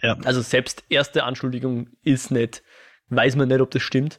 [0.00, 0.16] Ja.
[0.24, 2.62] Also selbst erste Anschuldigung ist nicht,
[3.08, 4.18] weiß man nicht, ob das stimmt.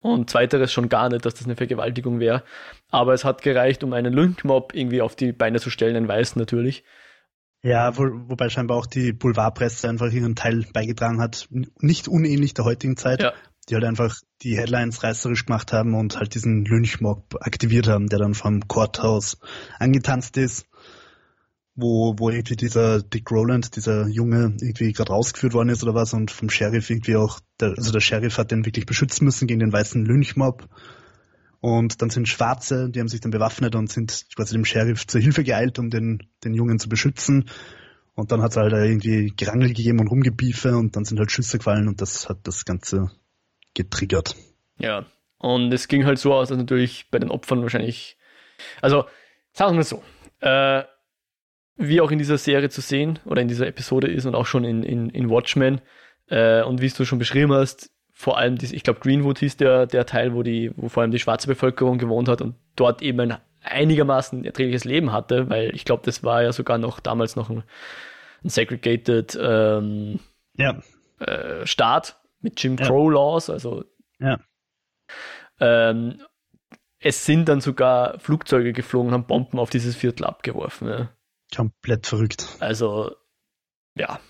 [0.00, 2.44] Und zweiteres schon gar nicht, dass das eine Vergewaltigung wäre.
[2.88, 6.36] Aber es hat gereicht, um einen Lynchmob irgendwie auf die Beine zu stellen, ein Weiß
[6.36, 6.84] natürlich.
[7.62, 11.48] Ja, wo, wobei scheinbar auch die Boulevardpresse einfach ihren Teil beigetragen hat.
[11.80, 13.22] Nicht unähnlich der heutigen Zeit.
[13.22, 13.32] Ja.
[13.68, 18.18] Die halt einfach die Headlines reißerisch gemacht haben und halt diesen Lynchmob aktiviert haben, der
[18.18, 19.38] dann vom Courthouse
[19.78, 20.66] angetanzt ist
[21.80, 26.12] wo, wo irgendwie dieser Dick Rowland, dieser Junge, irgendwie gerade rausgeführt worden ist oder was
[26.12, 29.60] und vom Sheriff irgendwie auch, der, also der Sheriff hat den wirklich beschützen müssen gegen
[29.60, 30.68] den weißen Lynchmob.
[31.60, 35.20] Und dann sind Schwarze, die haben sich dann bewaffnet und sind quasi dem Sheriff zur
[35.20, 37.48] Hilfe geeilt, um den, den Jungen zu beschützen.
[38.14, 41.58] Und dann hat es halt irgendwie Gerangel gegeben und Rumgebiefe und dann sind halt Schüsse
[41.58, 43.12] gefallen und das hat das Ganze
[43.78, 44.34] getriggert.
[44.78, 45.06] Ja,
[45.38, 48.18] und es ging halt so aus, dass natürlich bei den Opfern wahrscheinlich,
[48.82, 49.04] also
[49.52, 50.02] sagen wir so,
[50.40, 50.82] äh,
[51.76, 54.64] wie auch in dieser Serie zu sehen oder in dieser Episode ist und auch schon
[54.64, 55.80] in, in, in Watchmen.
[56.26, 59.86] Äh, und wie du schon beschrieben hast, vor allem, dies, ich glaube, Greenwood hieß der,
[59.86, 63.20] der Teil, wo, die, wo vor allem die schwarze Bevölkerung gewohnt hat und dort eben
[63.20, 67.48] ein einigermaßen erträgliches Leben hatte, weil ich glaube, das war ja sogar noch damals noch
[67.48, 67.62] ein,
[68.42, 70.18] ein segregated ähm,
[70.56, 70.80] ja.
[71.20, 73.84] äh, Staat mit Jim Crow Laws, also
[74.18, 74.38] ja.
[75.60, 76.20] ähm,
[77.00, 80.88] es sind dann sogar Flugzeuge geflogen, haben Bomben auf dieses Viertel abgeworfen.
[80.88, 81.10] Ja.
[81.54, 82.56] Komplett verrückt.
[82.60, 83.14] Also,
[83.94, 84.20] ja.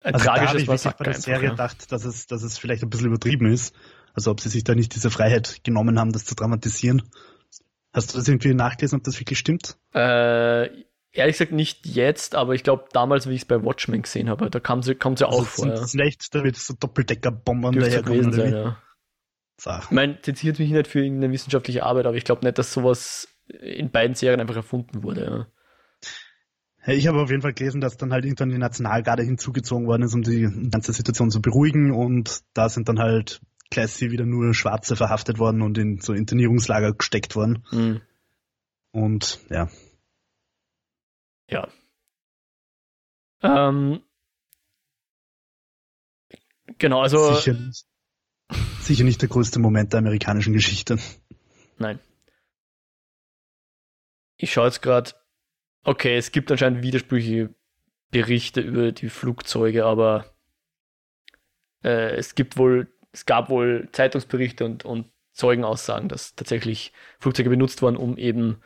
[0.00, 1.50] Ein also tragisches da habe ich bei der Serie ja.
[1.50, 3.74] gedacht, dass es, dass es vielleicht ein bisschen übertrieben ist.
[4.14, 7.02] Also ob sie sich da nicht diese Freiheit genommen haben, das zu dramatisieren.
[7.92, 9.78] Hast du das irgendwie nachgelesen, ob das wirklich stimmt?
[9.94, 10.68] Äh,
[11.18, 14.50] ehrlich gesagt nicht jetzt, aber ich glaube damals, wie ich es bei Watchmen gesehen habe,
[14.50, 15.66] da kam sie, kam sie also auch vor.
[15.66, 15.86] Ja.
[15.86, 18.32] Vielleicht, da wird so Doppeldeckerbombern daherkommen.
[18.32, 18.78] Sein, ja.
[19.80, 23.28] Ich meine, zitiert mich nicht für irgendeine wissenschaftliche Arbeit, aber ich glaube nicht, dass sowas
[23.48, 25.48] in beiden Serien einfach erfunden wurde.
[26.86, 26.92] Ja.
[26.94, 30.14] Ich habe auf jeden Fall gelesen, dass dann halt irgendwann die Nationalgarde hinzugezogen worden ist,
[30.14, 34.96] um die ganze Situation zu beruhigen und da sind dann halt Classy wieder nur Schwarze
[34.96, 37.64] verhaftet worden und in so Internierungslager gesteckt worden.
[37.70, 38.00] Mhm.
[38.92, 39.68] Und ja.
[41.48, 41.68] Ja.
[43.42, 44.02] Ähm,
[46.78, 47.34] genau, also.
[47.34, 47.86] Sicher nicht,
[48.80, 50.98] sicher nicht der größte Moment der amerikanischen Geschichte.
[51.78, 52.00] Nein.
[54.36, 55.12] Ich schaue jetzt gerade.
[55.84, 57.54] Okay, es gibt anscheinend widersprüchliche
[58.10, 60.26] Berichte über die Flugzeuge, aber
[61.82, 67.80] äh, es gibt wohl, es gab wohl Zeitungsberichte und, und Zeugenaussagen, dass tatsächlich Flugzeuge benutzt
[67.80, 68.60] wurden, um eben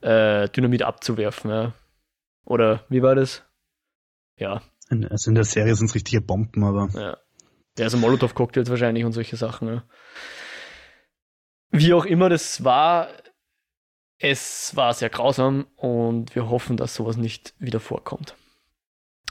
[0.00, 1.50] äh, Dynamit abzuwerfen.
[1.50, 1.74] Ja.
[2.44, 3.42] Oder wie war das?
[4.36, 4.62] Ja.
[4.88, 6.88] Also in der Serie sind es richtige Bomben, aber.
[6.94, 7.16] Ja.
[7.78, 9.68] Ja, also Molotow-Cocktails wahrscheinlich und solche Sachen.
[9.68, 9.84] Ja.
[11.70, 13.08] Wie auch immer das war,
[14.18, 18.36] es war sehr grausam und wir hoffen, dass sowas nicht wieder vorkommt.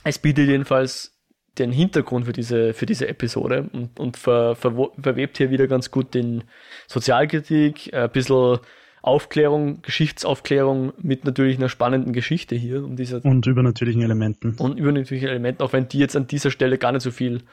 [0.04, 1.18] Es bietet jedenfalls
[1.58, 5.92] den Hintergrund für diese, für diese Episode und, und ver, ver, verwebt hier wieder ganz
[5.92, 6.44] gut den
[6.88, 8.60] Sozialkritik, ein bisschen
[9.04, 12.86] Aufklärung, Geschichtsaufklärung mit natürlich einer spannenden Geschichte hier.
[12.86, 14.56] Um diese, und übernatürlichen Elementen.
[14.56, 17.44] Und übernatürlichen Elementen, auch wenn die jetzt an dieser Stelle gar nicht so viel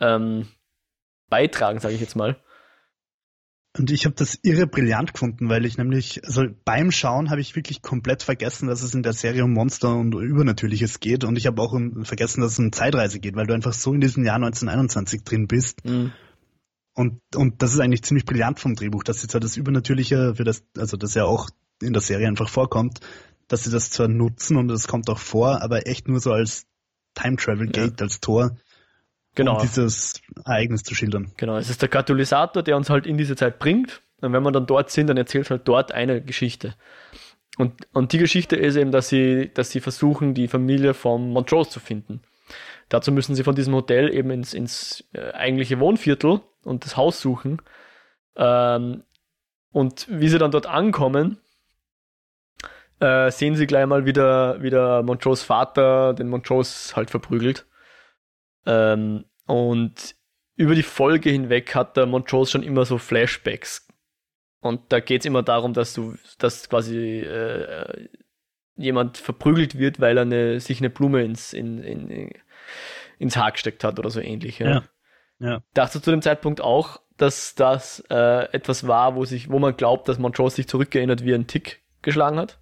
[0.00, 0.46] ähm,
[1.28, 2.36] beitragen, sage ich jetzt mal.
[3.76, 7.56] Und ich habe das irre brillant gefunden, weil ich nämlich, also beim Schauen habe ich
[7.56, 11.24] wirklich komplett vergessen, dass es in der Serie um Monster und Übernatürliches geht.
[11.24, 14.00] Und ich habe auch vergessen, dass es um Zeitreise geht, weil du einfach so in
[14.00, 15.84] diesem Jahr 1921 drin bist.
[15.84, 16.12] Mhm.
[16.94, 20.44] Und, und das ist eigentlich ziemlich brillant vom Drehbuch, dass sie zwar das Übernatürliche, für
[20.44, 21.48] das, also das ja auch
[21.80, 23.00] in der Serie einfach vorkommt,
[23.48, 26.66] dass sie das zwar nutzen und es kommt auch vor, aber echt nur so als
[27.14, 28.04] Time Travel Gate, ja.
[28.04, 28.56] als Tor
[29.34, 29.56] genau.
[29.56, 31.32] um dieses Ereignis zu schildern.
[31.36, 34.02] Genau, es ist der Katalysator, der uns halt in diese Zeit bringt.
[34.20, 36.74] Und wenn wir dann dort sind, dann erzählt halt dort eine Geschichte.
[37.58, 41.70] Und, und die Geschichte ist eben, dass sie, dass sie versuchen, die Familie von Montrose
[41.70, 42.22] zu finden.
[42.92, 47.22] Dazu müssen sie von diesem Hotel eben ins, ins äh, eigentliche Wohnviertel und das Haus
[47.22, 47.62] suchen.
[48.36, 49.04] Ähm,
[49.70, 51.38] und wie sie dann dort ankommen,
[53.00, 57.64] äh, sehen sie gleich mal wieder, wieder Montrose Vater, den Montrose halt verprügelt.
[58.66, 60.14] Ähm, und
[60.56, 63.88] über die Folge hinweg hat der Montrose schon immer so Flashbacks.
[64.60, 68.08] Und da geht es immer darum, dass du, dass quasi äh,
[68.76, 72.32] jemand verprügelt wird, weil er eine, sich eine Blume ins, in, in,
[73.18, 74.58] ins Haar gesteckt hat oder so ähnlich.
[74.58, 74.68] Ja.
[74.68, 74.82] ja.
[75.38, 75.62] ja.
[75.74, 80.08] Dachte zu dem Zeitpunkt auch, dass das äh, etwas war, wo sich, wo man glaubt,
[80.08, 82.58] dass Montrose sich zurückerinnert, wie er einen Tick geschlagen hat?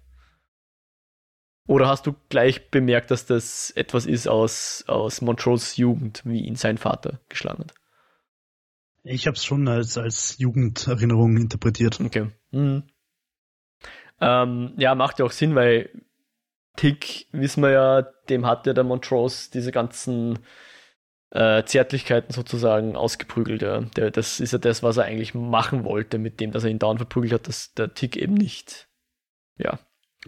[1.67, 6.55] Oder hast du gleich bemerkt, dass das etwas ist aus, aus Montrose Jugend, wie ihn
[6.55, 7.73] sein Vater geschlagen hat?
[9.03, 11.99] Ich habe es schon als, als Jugenderinnerung interpretiert.
[11.99, 12.29] Okay.
[12.51, 12.83] Mhm.
[14.19, 15.89] Ähm, ja, macht ja auch Sinn, weil
[16.75, 20.39] Tick, wissen wir ja, dem hat ja der Montrose diese ganzen
[21.31, 23.61] äh, Zärtlichkeiten sozusagen ausgeprügelt.
[23.61, 23.81] Ja.
[23.81, 26.79] Der, das ist ja das, was er eigentlich machen wollte, mit dem, dass er ihn
[26.79, 28.89] dauernd verprügelt hat, dass der Tick eben nicht,
[29.57, 29.79] ja,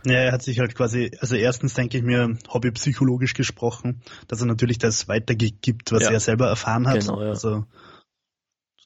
[0.06, 4.48] ja, er hat sich halt quasi, also erstens denke ich mir, hobbypsychologisch gesprochen, dass er
[4.48, 6.12] natürlich das weitergibt, was ja.
[6.12, 7.00] er selber erfahren hat.
[7.00, 7.30] Genau, ja.
[7.30, 7.66] Also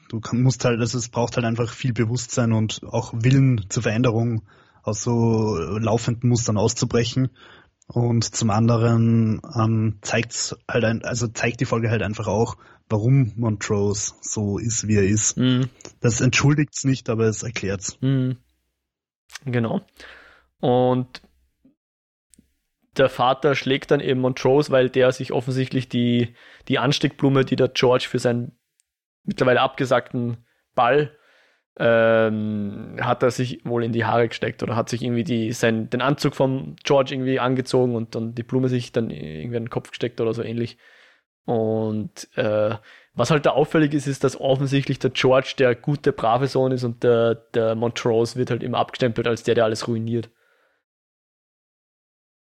[0.10, 4.44] du musst halt, also es braucht halt einfach viel Bewusstsein und auch Willen zur Veränderung
[4.88, 7.30] aus so laufenden Mustern auszubrechen.
[7.88, 12.58] Und zum anderen ähm, zeigt halt ein, also zeigt die Folge halt einfach auch,
[12.90, 15.38] warum Montrose so ist, wie er ist.
[15.38, 15.70] Mhm.
[16.02, 17.98] Das entschuldigt's nicht, aber es erklärt's.
[18.02, 18.38] Mhm.
[19.46, 19.82] Genau.
[20.60, 21.22] Und
[22.98, 26.36] der Vater schlägt dann eben Montrose, weil der sich offensichtlich die,
[26.68, 28.58] die Ansteckblume, die der George für seinen
[29.24, 31.16] mittlerweile abgesagten Ball
[31.80, 35.90] ähm, hat er sich wohl in die Haare gesteckt oder hat sich irgendwie die, sein,
[35.90, 39.70] den Anzug vom George irgendwie angezogen und dann die Blume sich dann irgendwie in den
[39.70, 40.78] Kopf gesteckt oder so ähnlich.
[41.46, 42.76] Und äh,
[43.14, 46.84] was halt da auffällig ist, ist, dass offensichtlich der George der gute, brave Sohn ist
[46.84, 50.30] und der, der Montrose wird halt immer abgestempelt als der, der alles ruiniert.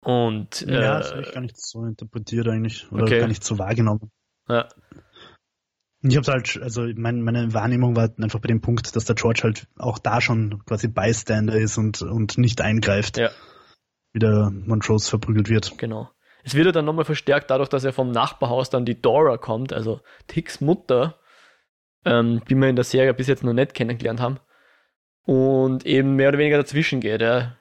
[0.02, 3.20] Und ja, äh, das habe ich gar nicht so interpretiert eigentlich oder okay.
[3.20, 4.12] gar nicht so wahrgenommen.
[4.50, 4.68] Ja.
[6.04, 9.42] Ich habe halt, also mein, meine Wahrnehmung war einfach bei dem Punkt, dass der George
[9.44, 13.30] halt auch da schon quasi Bystander ist und, und nicht eingreift, ja.
[14.12, 15.78] wie der Montrose verprügelt wird.
[15.78, 16.10] Genau.
[16.44, 19.72] Es wird ja dann nochmal verstärkt dadurch, dass er vom Nachbarhaus dann die Dora kommt,
[19.72, 21.18] also Ticks Mutter,
[22.04, 24.40] ähm, die wir in der Serie bis jetzt noch nicht kennengelernt haben.
[25.26, 27.22] Und eben mehr oder weniger dazwischen geht.
[27.22, 27.56] Ja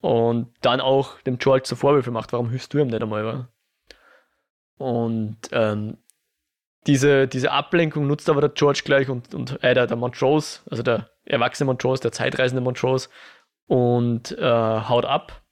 [0.00, 3.24] und dann auch dem George so Vorwürfe macht, warum hilfst du ihm nicht einmal?
[3.24, 3.48] Wa?
[4.78, 5.98] Und ähm,
[6.86, 10.82] diese, diese Ablenkung nutzt aber der George gleich und, und äh, der, der Montrose, also
[10.82, 13.08] der erwachsene Montrose, der zeitreisende Montrose,
[13.66, 15.42] und äh, haut ab.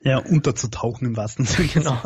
[0.00, 1.68] Ja, unterzutauchen im wahrsten Sinne.
[1.72, 2.02] Genau.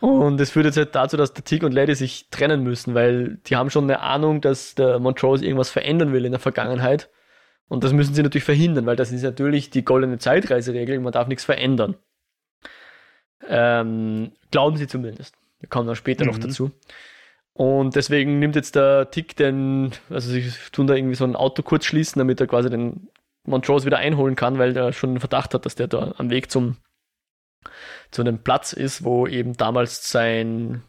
[0.00, 3.36] Und es führt jetzt halt dazu, dass der Tick und Lady sich trennen müssen, weil
[3.46, 7.08] die haben schon eine Ahnung, dass der Montrose irgendwas verändern will in der Vergangenheit
[7.68, 11.28] Und das müssen sie natürlich verhindern, weil das ist natürlich die goldene Zeitreiseregel, man darf
[11.28, 11.96] nichts verändern.
[13.48, 15.36] Ähm, glauben sie zumindest.
[15.62, 16.32] Wir kommen dann später mhm.
[16.32, 16.72] noch dazu.
[17.54, 21.62] Und deswegen nimmt jetzt der Tick den, also sie tun da irgendwie so ein Auto
[21.62, 23.08] kurz schließen, damit er quasi den
[23.44, 26.50] Montrose wieder einholen kann, weil der schon einen Verdacht hat, dass der da am Weg
[26.50, 26.76] zum
[28.10, 30.82] zu einem Platz ist, wo eben damals sein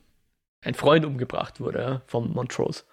[0.61, 2.83] ein Freund umgebracht wurde ja, vom Montrose.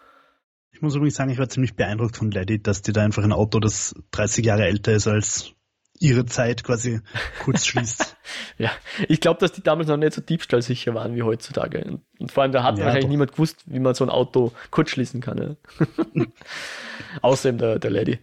[0.73, 3.33] Ich muss übrigens sagen, ich war ziemlich beeindruckt von Lady, dass die da einfach ein
[3.33, 5.53] Auto, das 30 Jahre älter ist als
[6.01, 7.01] ihre Zeit quasi
[7.45, 8.17] kurz schließt.
[8.59, 8.71] ja,
[9.07, 11.85] ich glaube, dass die damals noch nicht so diebstahlsicher waren wie heutzutage.
[11.85, 13.11] Und, und vor allem, da hat ja, wahrscheinlich doch.
[13.11, 15.57] niemand gewusst, wie man so ein Auto kurz schließen kann.
[15.79, 16.25] Ja.
[17.23, 18.19] Außerdem der, der Lady.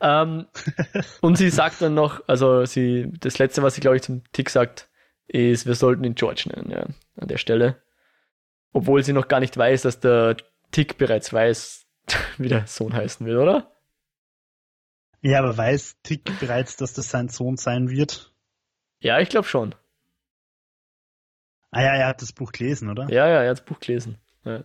[0.00, 0.46] Ähm,
[1.20, 4.48] und sie sagt dann noch, also sie, das letzte, was sie, glaube ich, zum Tick
[4.48, 4.88] sagt,
[5.26, 6.86] ist, wir sollten ihn George nennen, ja,
[7.20, 7.82] an der Stelle.
[8.72, 10.36] Obwohl sie noch gar nicht weiß, dass der
[10.70, 11.86] Tick bereits weiß,
[12.38, 13.75] wie der Sohn heißen will, oder?
[15.26, 18.32] Ja, aber weiß Tick bereits, dass das sein Sohn sein wird?
[19.00, 19.74] Ja, ich glaube schon.
[21.72, 23.08] Ah ja, er hat das Buch gelesen, oder?
[23.10, 24.18] Ja, ja, er hat das Buch gelesen.
[24.44, 24.62] Ja.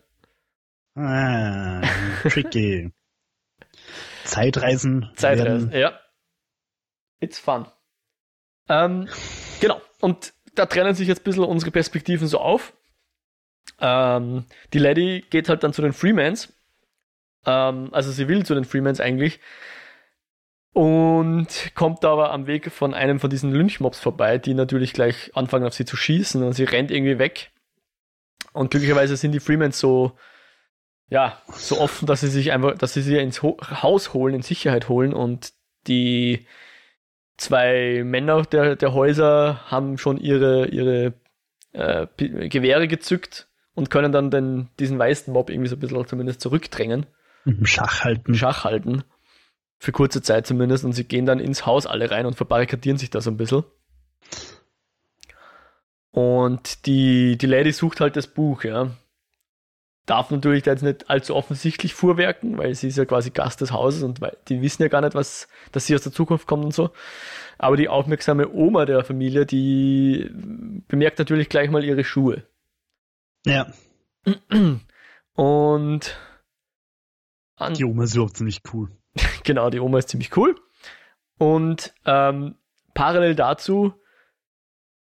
[0.93, 1.82] Ah,
[2.30, 2.93] tricky.
[4.24, 5.10] Zeitreisen.
[5.15, 5.82] Zeitreisen, werden...
[5.82, 6.00] ja.
[7.19, 7.65] It's fun.
[8.69, 9.10] Ähm,
[9.62, 9.82] genau.
[10.00, 12.74] Und da trennen sich jetzt ein bisschen unsere Perspektiven so auf.
[13.80, 16.54] Ähm, die Lady geht halt dann zu den Freemans.
[17.47, 19.39] Ähm, also sie will zu den Freemans eigentlich.
[20.74, 25.66] Und kommt aber am Weg von einem von diesen Lynchmobs vorbei, die natürlich gleich anfangen
[25.66, 27.52] auf sie zu schießen und sie rennt irgendwie weg.
[28.54, 30.14] Und glücklicherweise sind die Freemans so,
[31.10, 34.42] ja, so offen, dass sie sich einfach, dass sie sie ins Ho Haus holen, in
[34.42, 35.52] Sicherheit holen und
[35.88, 36.46] die
[37.36, 41.14] zwei Männer der, der Häuser haben schon ihre, ihre
[41.74, 46.40] äh, Gewehre gezückt und können dann den, diesen weißen Mob irgendwie so ein bisschen zumindest
[46.40, 47.08] zurückdrängen.
[47.64, 48.36] Schach halten.
[48.36, 49.04] Schach halten.
[49.82, 50.86] Für kurze Zeit zumindest.
[50.86, 53.63] Und sie gehen dann ins Haus alle rein und verbarrikadieren sich da so ein bisschen.
[56.12, 58.91] Und die, die Lady sucht halt das Buch, ja.
[60.06, 63.72] Darf natürlich da jetzt nicht allzu offensichtlich vorwerken, weil sie ist ja quasi Gast des
[63.72, 66.76] Hauses und die wissen ja gar nicht, was, dass sie aus der Zukunft kommt und
[66.76, 66.91] so.
[67.58, 70.30] Aber die aufmerksame Oma der Familie, die
[70.88, 72.44] bemerkt natürlich gleich mal ihre Schuhe.
[73.48, 73.74] Ja.
[75.34, 76.20] Und
[77.56, 78.89] an, die Oma ist überhaupt ziemlich cool.
[79.43, 80.56] genau, die Oma ist ziemlich cool.
[81.38, 82.56] Und ähm,
[82.93, 83.93] parallel dazu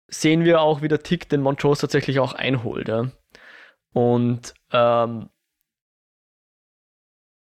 [0.08, 2.88] sehen wir auch, wie der Tick den Montrose tatsächlich auch einholt.
[2.88, 3.10] Ja?
[3.92, 5.28] Und ähm,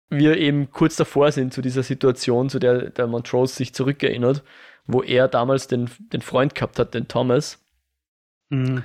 [0.09, 4.42] wir eben kurz davor sind zu dieser Situation, zu der der Montrose sich zurückerinnert,
[4.87, 7.64] wo er damals den, den Freund gehabt hat, den Thomas,
[8.49, 8.85] mhm.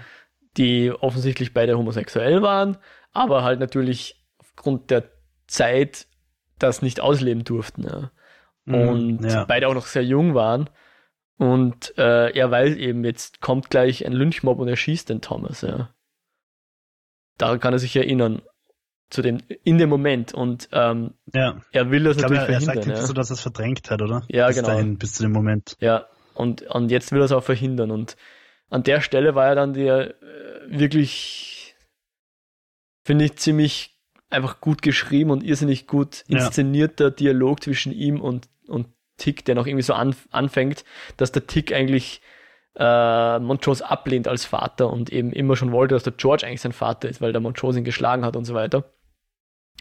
[0.58, 2.78] die offensichtlich beide homosexuell waren,
[3.14, 5.12] aber halt natürlich aufgrund der
[5.48, 6.08] Zeit
[6.64, 7.84] das nicht ausleben durften.
[7.84, 8.12] Ja.
[8.66, 9.46] Mhm, und ja.
[9.46, 10.70] beide auch noch sehr jung waren.
[11.38, 15.62] Und äh, er weiß eben, jetzt kommt gleich ein Lynchmob und er schießt den Thomas.
[15.62, 15.90] Ja.
[17.38, 18.42] Daran kann er sich erinnern.
[19.10, 20.34] Zu dem, in dem Moment.
[20.34, 21.60] Und ähm, ja.
[21.72, 22.78] er will das ich natürlich glaube, er, verhindern.
[22.78, 23.08] Er sagt ja.
[23.08, 24.24] so, dass er es verdrängt hat, oder?
[24.30, 24.70] Ja, bis genau.
[24.70, 25.76] Dahin, bis zu dem Moment.
[25.82, 27.92] Ja, und, und jetzt will er es auch verhindern.
[27.92, 28.16] Und
[28.70, 31.76] an der Stelle war er dann der äh, wirklich,
[33.04, 34.00] finde ich, ziemlich
[34.32, 37.10] einfach gut geschrieben und irrsinnig gut inszenierter ja.
[37.12, 40.84] Dialog zwischen ihm und, und Tick, der noch irgendwie so an, anfängt,
[41.18, 42.22] dass der Tick eigentlich
[42.76, 46.72] äh, Montrose ablehnt als Vater und eben immer schon wollte, dass der George eigentlich sein
[46.72, 48.94] Vater ist, weil der Montrose ihn geschlagen hat und so weiter.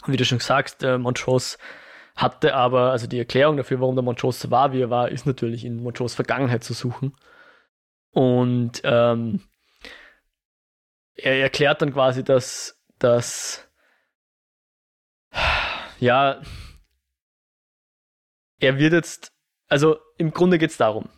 [0.05, 1.59] Und wie du schon sagst, der Montrose
[2.17, 5.27] hatte aber, also die Erklärung dafür, warum der Montrose so war, wie er war, ist
[5.27, 7.15] natürlich in Montrose Vergangenheit zu suchen.
[8.11, 9.41] Und ähm,
[11.15, 13.70] er erklärt dann quasi, dass, dass
[16.01, 16.43] ja,
[18.59, 19.33] er wird jetzt,
[19.69, 21.09] also im Grunde geht es darum,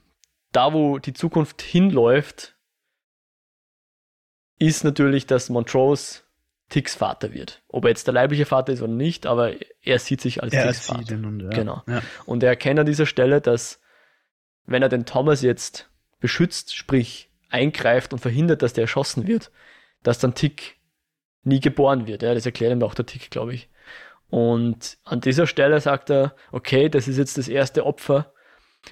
[0.53, 2.57] da wo die Zukunft hinläuft,
[4.59, 6.21] ist natürlich, dass Montrose
[6.68, 7.62] Ticks Vater wird.
[7.68, 10.66] Ob er jetzt der leibliche Vater ist oder nicht, aber er sieht sich als er
[10.68, 11.14] Ticks Vater.
[11.14, 11.49] Und, ja.
[11.51, 11.83] Genau.
[11.87, 12.03] Ja.
[12.27, 13.81] Und er erkennt an dieser Stelle, dass
[14.64, 15.90] wenn er den Thomas jetzt
[16.21, 19.51] beschützt, sprich eingreift und verhindert, dass der erschossen wird,
[20.03, 20.76] dass dann Tick
[21.43, 22.22] nie geboren wird.
[22.22, 23.68] Ja, das erklärt ihm auch der Tick, glaube ich.
[24.33, 28.33] Und an dieser Stelle sagt er, okay, das ist jetzt das erste Opfer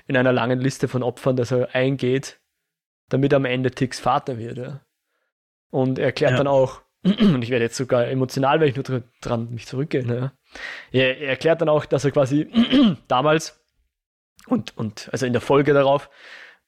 [0.07, 2.43] in einer langen Liste von Opfern, das er eingeht,
[3.09, 4.59] damit am Ende Ticks Vater wird.
[4.59, 4.83] Ja.
[5.71, 6.37] Und er erklärt ja.
[6.37, 10.07] dann auch, und ich werde jetzt sogar emotional, wenn ich nur dran mich zurückgehe.
[10.07, 10.33] Ne?
[10.93, 12.47] Er, er erklärt dann auch, dass er quasi
[13.09, 13.65] damals
[14.47, 16.11] und, und also in der Folge darauf,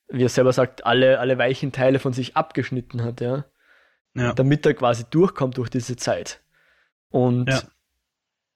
[0.08, 3.44] wie er selber sagt, alle, alle weichen Teile von sich abgeschnitten hat, ja.
[4.14, 4.32] ja.
[4.32, 6.40] Damit er quasi durchkommt durch diese Zeit.
[7.10, 7.60] Und ja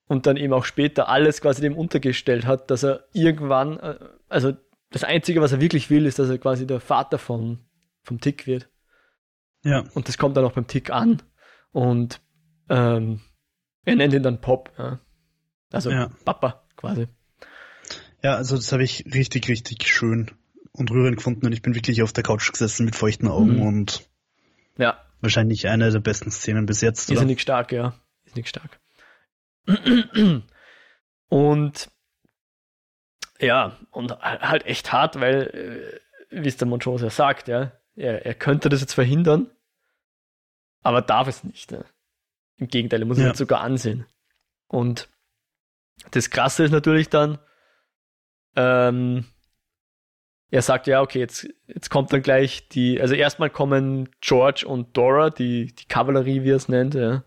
[0.07, 3.99] und dann eben auch später alles quasi dem untergestellt hat, dass er irgendwann, äh,
[4.29, 4.53] also
[4.89, 7.59] das Einzige, was er wirklich will, ist, dass er quasi der Vater von,
[8.03, 8.69] vom Tick wird.
[9.63, 9.83] Ja.
[9.93, 11.21] Und das kommt dann auch beim Tick an.
[11.71, 12.21] Und
[12.69, 13.21] ähm,
[13.83, 14.71] er nennt ihn dann Pop.
[14.77, 14.99] Ja.
[15.71, 16.09] Also ja.
[16.23, 17.07] Papa quasi.
[18.23, 20.31] Ja, also das habe ich richtig, richtig schön
[20.71, 23.61] und rührend gefunden und ich bin wirklich auf der Couch gesessen mit feuchten Augen mhm.
[23.61, 24.09] und
[24.77, 24.97] ja.
[25.21, 27.09] wahrscheinlich eine der besten Szenen bis jetzt.
[27.09, 27.93] Ist ja nicht stark, ja.
[28.25, 28.79] Ist nicht stark.
[31.29, 31.89] Und
[33.39, 36.01] ja, und halt echt hart, weil,
[36.31, 39.51] äh, wie es der Montrose ja sagt, ja, er, er könnte das jetzt verhindern,
[40.81, 41.71] aber darf es nicht.
[41.71, 41.85] Ne?
[42.57, 43.31] Im Gegenteil, er muss ja.
[43.31, 44.05] es sogar ansehen.
[44.67, 45.09] Und
[46.11, 47.37] das Krasse ist natürlich dann,
[48.55, 49.25] ähm,
[50.49, 54.95] er sagt ja, okay, jetzt, jetzt kommt dann gleich die, also erstmal kommen George und
[54.95, 57.23] Dora, die, die Kavallerie, wie er es nennt, ja,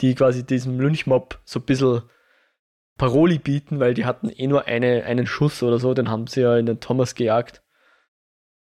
[0.00, 2.02] die quasi diesem Lynchmob so ein bisschen
[2.96, 6.42] Paroli bieten, weil die hatten eh nur eine, einen Schuss oder so, den haben sie
[6.42, 7.62] ja in den Thomas gejagt,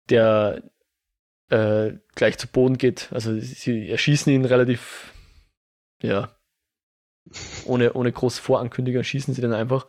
[0.09, 0.63] der
[1.49, 3.09] äh, gleich zu Boden geht.
[3.11, 5.13] Also sie erschießen ihn relativ,
[6.01, 6.35] ja,
[7.65, 9.87] ohne, ohne groß Vorankündigung schießen sie dann einfach.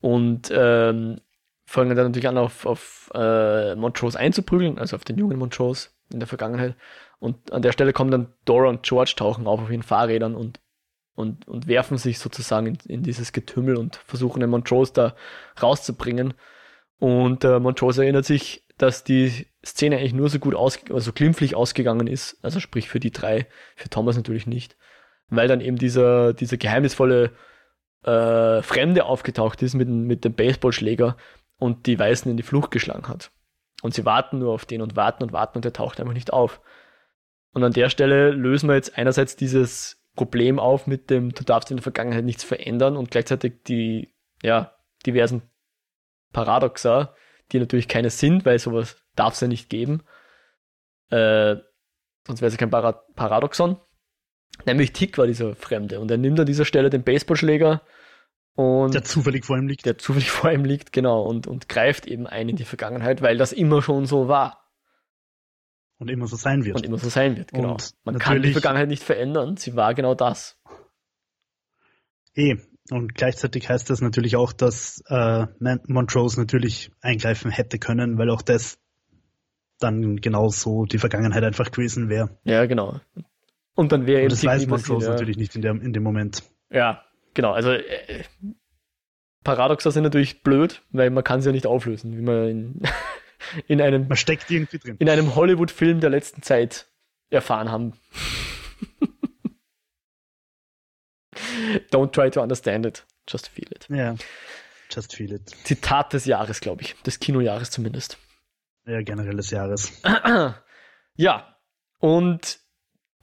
[0.00, 1.20] Und ähm,
[1.66, 6.18] fangen dann natürlich an, auf, auf äh, Montrose einzuprügeln, also auf den jungen Montrose in
[6.18, 6.74] der Vergangenheit.
[7.20, 10.58] Und an der Stelle kommen dann Dora und George tauchen auf auf ihren Fahrrädern und,
[11.14, 15.14] und, und werfen sich sozusagen in, in dieses Getümmel und versuchen den Montrose da
[15.62, 16.34] rauszubringen.
[16.98, 21.54] Und äh, Montrose erinnert sich, dass die Szene eigentlich nur so gut aus, also glimpflich
[21.54, 23.46] ausgegangen ist, also sprich für die drei,
[23.76, 24.76] für Thomas natürlich nicht,
[25.28, 27.32] weil dann eben dieser, dieser geheimnisvolle
[28.04, 31.18] äh, Fremde aufgetaucht ist mit, mit dem Baseballschläger
[31.58, 33.30] und die Weißen in die Flucht geschlagen hat.
[33.82, 36.32] Und sie warten nur auf den und warten und warten und der taucht einfach nicht
[36.32, 36.62] auf.
[37.52, 41.70] Und an der Stelle lösen wir jetzt einerseits dieses Problem auf mit dem, du darfst
[41.70, 44.74] in der Vergangenheit nichts verändern und gleichzeitig die, ja,
[45.06, 45.42] diversen
[46.32, 47.14] Paradoxa,
[47.52, 50.02] die natürlich keine sind, weil sowas darf es ja nicht geben.
[51.10, 51.56] Äh,
[52.26, 53.76] sonst wäre es ja kein Para Paradoxon.
[54.66, 57.82] Nämlich Tick war dieser Fremde und er nimmt an dieser Stelle den Baseballschläger
[58.54, 59.86] und der zufällig vor ihm liegt.
[59.86, 63.38] Der zufällig vor ihm liegt, genau, und, und greift eben ein in die Vergangenheit, weil
[63.38, 64.69] das immer schon so war.
[66.00, 66.76] Und immer so sein wird.
[66.76, 67.72] Und immer so sein wird, genau.
[67.72, 70.58] Und Man kann die Vergangenheit nicht verändern, sie war genau das.
[72.34, 72.56] Eh,
[72.90, 75.46] und gleichzeitig heißt das natürlich auch, dass äh,
[75.86, 78.78] Montrose natürlich eingreifen hätte können, weil auch das
[79.78, 82.38] dann genauso die Vergangenheit einfach gewesen wäre.
[82.44, 83.00] Ja, genau.
[83.74, 84.30] Und dann wäre eben.
[84.30, 85.12] Das weiß Montrose ja.
[85.12, 86.42] natürlich nicht in, der, in dem Moment.
[86.70, 87.52] Ja, genau.
[87.52, 88.24] Also äh,
[89.44, 92.82] Paradoxa sind natürlich blöd, weil man kann sie ja nicht auflösen, wie man in
[93.66, 94.96] in einem, Man steckt irgendwie drin.
[94.98, 96.86] In einem Hollywood-Film der letzten Zeit
[97.30, 97.94] erfahren haben.
[101.90, 103.04] Don't try to understand it.
[103.28, 103.86] Just feel it.
[103.88, 104.14] Ja.
[104.90, 105.50] Just feel it.
[105.64, 106.94] Zitat des Jahres, glaube ich.
[107.02, 108.18] Des Kinojahres zumindest.
[108.86, 110.02] Ja, generell des Jahres.
[111.16, 111.56] ja.
[111.98, 112.58] Und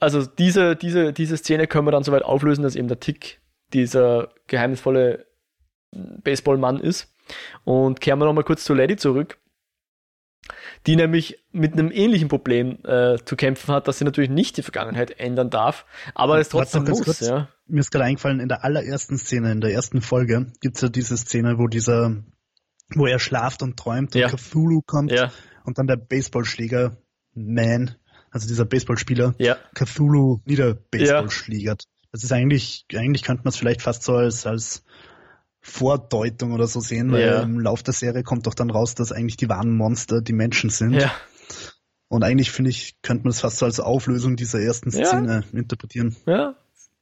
[0.00, 3.40] also diese, diese, diese Szene können wir dann soweit auflösen, dass eben der Tick
[3.72, 5.26] dieser geheimnisvolle
[5.90, 7.12] Baseballmann ist.
[7.64, 9.38] Und kehren wir nochmal kurz zu Lady zurück
[10.86, 14.62] die nämlich mit einem ähnlichen Problem äh, zu kämpfen hat, dass sie natürlich nicht die
[14.62, 15.84] Vergangenheit ändern darf,
[16.14, 17.02] aber es trotzdem muss.
[17.02, 17.48] Kurz, ja.
[17.66, 20.88] Mir ist gerade eingefallen, in der allerersten Szene, in der ersten Folge, gibt es ja
[20.88, 22.16] diese Szene, wo dieser,
[22.94, 24.26] wo er schlaft und träumt ja.
[24.26, 25.30] und Cthulhu kommt ja.
[25.64, 26.96] und dann der Baseballschläger
[27.34, 27.96] Man,
[28.30, 29.56] also dieser Baseballspieler, ja.
[29.74, 31.84] Cthulhu nieder Baseballschlägert.
[32.10, 34.82] Das ist eigentlich, eigentlich könnte man es vielleicht fast so als, als
[35.60, 37.42] Vordeutung oder so sehen, weil ja.
[37.42, 40.70] im Lauf der Serie kommt doch dann raus, dass eigentlich die wahren Monster die Menschen
[40.70, 40.94] sind.
[40.94, 41.12] Ja.
[42.08, 45.58] Und eigentlich finde ich, könnte man es fast so als Auflösung dieser ersten Szene ja.
[45.58, 46.16] interpretieren.
[46.26, 46.56] Ja,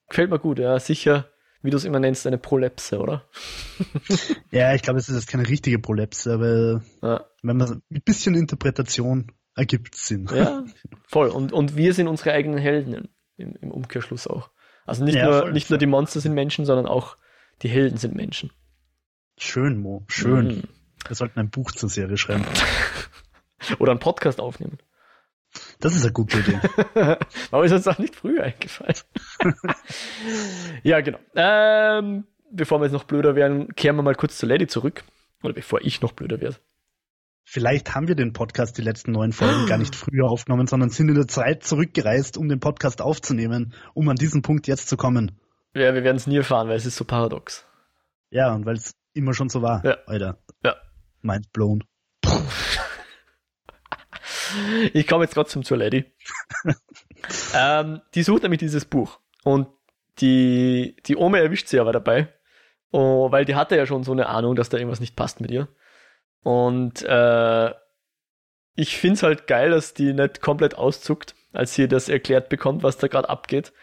[0.09, 1.29] gefällt mir gut, ja, sicher,
[1.63, 3.25] wie du es immer nennst, eine Prolepse, oder?
[4.51, 7.25] ja, ich glaube, es ist jetzt keine richtige Prolepse, aber ja.
[7.43, 10.29] wenn man ein bisschen Interpretation ergibt Sinn.
[10.35, 10.65] Ja,
[11.09, 11.29] voll.
[11.29, 14.51] Und, und wir sind unsere eigenen Helden im, im Umkehrschluss auch.
[14.85, 17.17] Also nicht, ja, nur, voll, nicht nur die Monster sind Menschen, sondern auch
[17.63, 18.51] die Helden sind Menschen.
[19.39, 20.05] Schön, Mo.
[20.09, 20.47] Schön.
[20.47, 20.63] Mhm.
[21.07, 22.45] Wir sollten ein Buch zur Serie schreiben.
[23.79, 24.79] Oder einen Podcast aufnehmen.
[25.81, 26.61] Das ist eine gute Idee.
[27.51, 28.97] Warum ist uns das nicht früher eingefallen?
[30.83, 31.19] ja, genau.
[31.35, 35.05] Ähm, bevor wir jetzt noch blöder werden, kehren wir mal kurz zu Lady zurück.
[35.43, 36.57] Oder bevor ich noch blöder werde.
[37.45, 41.09] Vielleicht haben wir den Podcast die letzten neun Folgen gar nicht früher aufgenommen, sondern sind
[41.09, 45.39] in der Zeit zurückgereist, um den Podcast aufzunehmen, um an diesen Punkt jetzt zu kommen.
[45.77, 47.67] Ja, wir werden es nie erfahren, weil es ist so paradox.
[48.31, 49.85] Ja, und weil es immer schon so war.
[49.85, 49.99] Ja.
[50.07, 50.39] Alter.
[50.65, 50.77] Ja.
[51.21, 51.85] Mind blown.
[54.95, 56.13] ich komme jetzt trotzdem zur Lady.
[57.55, 59.21] ähm, die sucht nämlich dieses Buch.
[59.45, 59.69] Und
[60.19, 62.33] die, die Oma erwischt sie aber dabei,
[62.91, 65.51] Oh, weil die hatte ja schon so eine Ahnung, dass da irgendwas nicht passt mit
[65.51, 65.69] ihr.
[66.43, 67.75] Und äh,
[68.75, 72.83] ich finde es halt geil, dass die nicht komplett auszuckt, als sie das erklärt bekommt,
[72.83, 73.75] was da gerade abgeht.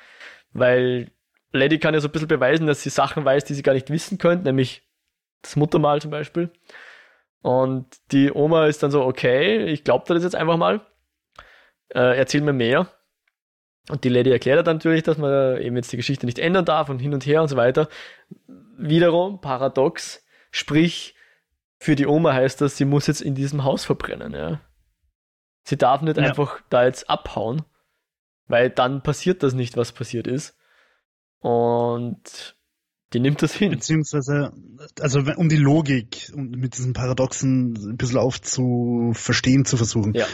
[0.52, 1.12] Weil
[1.54, 3.90] Lady kann ja so ein bisschen beweisen, dass sie Sachen weiß, die sie gar nicht
[3.90, 4.84] wissen könnte, nämlich
[5.42, 6.52] das Muttermal zum Beispiel.
[7.42, 10.82] Und die Oma ist dann so, okay, ich glaube dir das jetzt einfach mal.
[11.90, 12.88] Äh, erzähl mir mehr.
[13.90, 16.90] Und die Lady erklärt dann natürlich, dass man eben jetzt die Geschichte nicht ändern darf
[16.90, 17.90] und hin und her und so weiter.
[18.78, 21.16] Wiederum paradox, sprich,
[21.78, 24.62] für die Oma heißt das, sie muss jetzt in diesem Haus verbrennen, ja.
[25.66, 26.24] Sie darf nicht ja.
[26.24, 27.64] einfach da jetzt abhauen,
[28.48, 30.58] weil dann passiert das nicht, was passiert ist.
[31.44, 32.56] Und
[33.12, 33.72] die nimmt das hin.
[33.72, 34.54] Beziehungsweise,
[35.00, 40.14] also um die Logik und mit diesen Paradoxen ein bisschen aufzuverstehen zu versuchen.
[40.14, 40.26] Ja.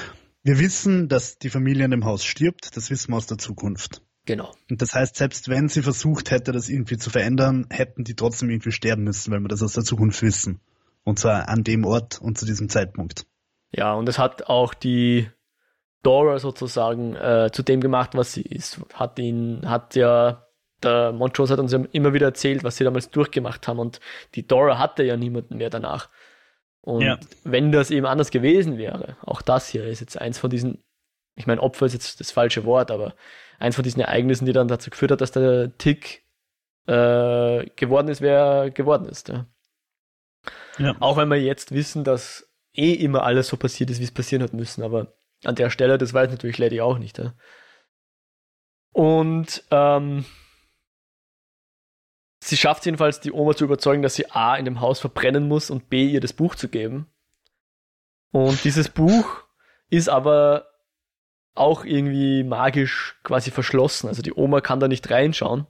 [0.44, 4.04] Wir wissen, dass die Familie in dem Haus stirbt, das wissen wir aus der Zukunft.
[4.26, 4.54] Genau.
[4.70, 8.52] Und das heißt, selbst wenn sie versucht hätte, das irgendwie zu verändern, hätten die trotzdem
[8.52, 10.62] irgendwie sterben müssen, weil wir das aus der Zukunft wissen.
[11.04, 13.26] Und zwar an dem Ort und zu diesem Zeitpunkt.
[13.72, 15.28] Ja, und es hat auch die
[16.04, 18.80] Dora sozusagen äh, zu dem gemacht, was sie ist.
[18.94, 20.46] Hat ihn, hat ja,
[20.84, 24.00] der Montrose hat uns ja immer wieder erzählt, was sie damals durchgemacht haben und
[24.36, 26.10] die Dora hatte ja niemanden mehr danach.
[26.82, 27.20] Und ja.
[27.44, 30.84] wenn das eben anders gewesen wäre, auch das hier ist jetzt eins von diesen,
[31.36, 33.14] ich meine, Opfer ist jetzt das falsche Wort, aber
[33.60, 36.24] eins von diesen Ereignissen, die dann dazu geführt hat, dass der Tick
[36.88, 39.30] äh, geworden ist, wer er geworden ist.
[39.30, 39.46] Ja.
[40.78, 40.96] Ja.
[41.00, 44.44] Auch wenn wir jetzt wissen, dass eh immer alles so passiert ist, wie es passieren
[44.44, 45.14] hat müssen, aber
[45.44, 47.18] an der Stelle, das weiß natürlich Lady auch nicht.
[47.18, 47.34] Ja.
[48.92, 50.26] Und ähm,
[52.50, 55.70] sie schafft jedenfalls, die Oma zu überzeugen, dass sie A in dem Haus verbrennen muss
[55.70, 57.08] und B ihr das Buch zu geben.
[58.32, 59.44] Und dieses Buch
[59.90, 60.68] ist aber
[61.56, 64.08] auch irgendwie magisch quasi verschlossen.
[64.08, 65.68] Also die Oma kann da nicht reinschauen.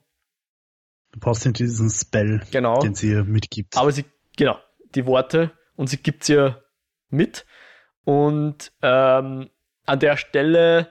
[1.11, 2.79] Du brauchst nicht diesen Spell, genau.
[2.79, 3.77] den sie ihr mitgibt.
[3.77, 4.05] Aber sie,
[4.37, 4.59] genau,
[4.95, 6.63] die Worte und sie gibt sie ihr
[7.09, 7.45] mit.
[8.03, 9.49] Und ähm,
[9.85, 10.89] an der Stelle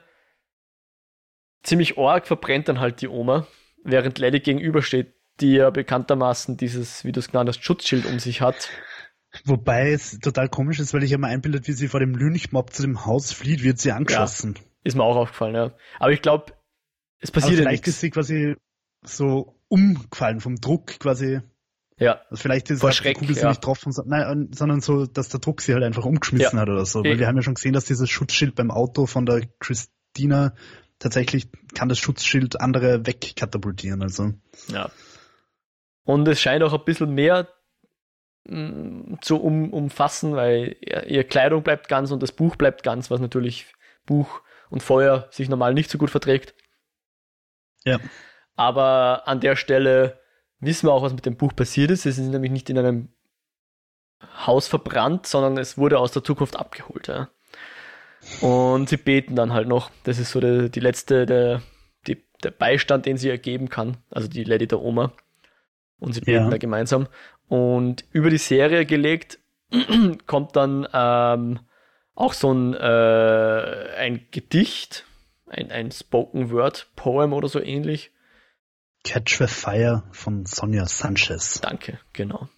[1.62, 3.46] ziemlich arg verbrennt dann halt die Oma,
[3.84, 8.40] während Lady gegenübersteht, die ja bekanntermaßen dieses, wie du es genannt hast, Schutzschild um sich
[8.40, 8.68] hat.
[9.44, 12.82] Wobei es total komisch ist, weil ich immer einbildet, wie sie vor dem Lynchmob zu
[12.82, 14.54] dem Haus flieht, wird sie angeschossen.
[14.56, 15.72] Ja, ist mir auch aufgefallen, ja.
[15.98, 16.52] Aber ich glaube,
[17.20, 18.56] es passiert Aber vielleicht ja ist sie quasi
[19.02, 21.40] so umgefallen vom Druck quasi.
[21.98, 22.20] Ja.
[22.30, 23.48] Also vielleicht ist Vor Schreck, die Kugel ja.
[23.48, 26.62] nicht getroffen, nein, sondern so, dass der Druck sie halt einfach umgeschmissen ja.
[26.62, 27.00] hat oder so.
[27.00, 30.54] Weil e wir haben ja schon gesehen, dass dieses Schutzschild beim Auto von der Christina
[30.98, 34.32] tatsächlich kann das Schutzschild andere wegkatapultieren, also.
[34.68, 34.90] Ja.
[36.08, 37.48] Und es scheint auch ein bisschen mehr
[38.44, 43.20] mm, zu um, umfassen, weil ihre Kleidung bleibt ganz und das Buch bleibt ganz, was
[43.20, 43.66] natürlich
[44.06, 44.40] Buch
[44.70, 46.54] und Feuer sich normal nicht so gut verträgt.
[47.84, 47.98] Ja.
[48.56, 50.18] Aber an der Stelle
[50.60, 52.06] wissen wir auch, was mit dem Buch passiert ist.
[52.06, 53.12] Es ist nämlich nicht in einem
[54.46, 57.08] Haus verbrannt, sondern es wurde aus der Zukunft abgeholt.
[57.08, 57.28] Ja.
[58.40, 59.90] Und sie beten dann halt noch.
[60.04, 61.60] Das ist so der, die letzte, der,
[62.06, 63.98] die, der Beistand, den sie ergeben kann.
[64.10, 65.12] Also die Lady der Oma.
[65.98, 66.50] Und sie beten ja.
[66.50, 67.08] da gemeinsam.
[67.48, 69.38] Und über die Serie gelegt
[70.26, 71.60] kommt dann ähm,
[72.14, 75.04] auch so ein, äh, ein Gedicht,
[75.46, 78.12] ein, ein Spoken Word Poem oder so ähnlich.
[79.04, 81.60] Catch the Fire von Sonja Sanchez.
[81.60, 82.48] Danke, genau.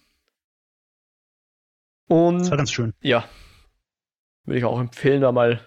[2.07, 2.93] Und das war ganz schön.
[3.01, 3.23] Ja.
[4.43, 5.61] Würde ich auch empfehlen, da mal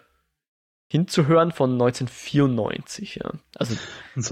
[0.87, 3.21] hinzuhören von 1994.
[3.23, 3.33] Ja.
[3.57, 3.77] Also,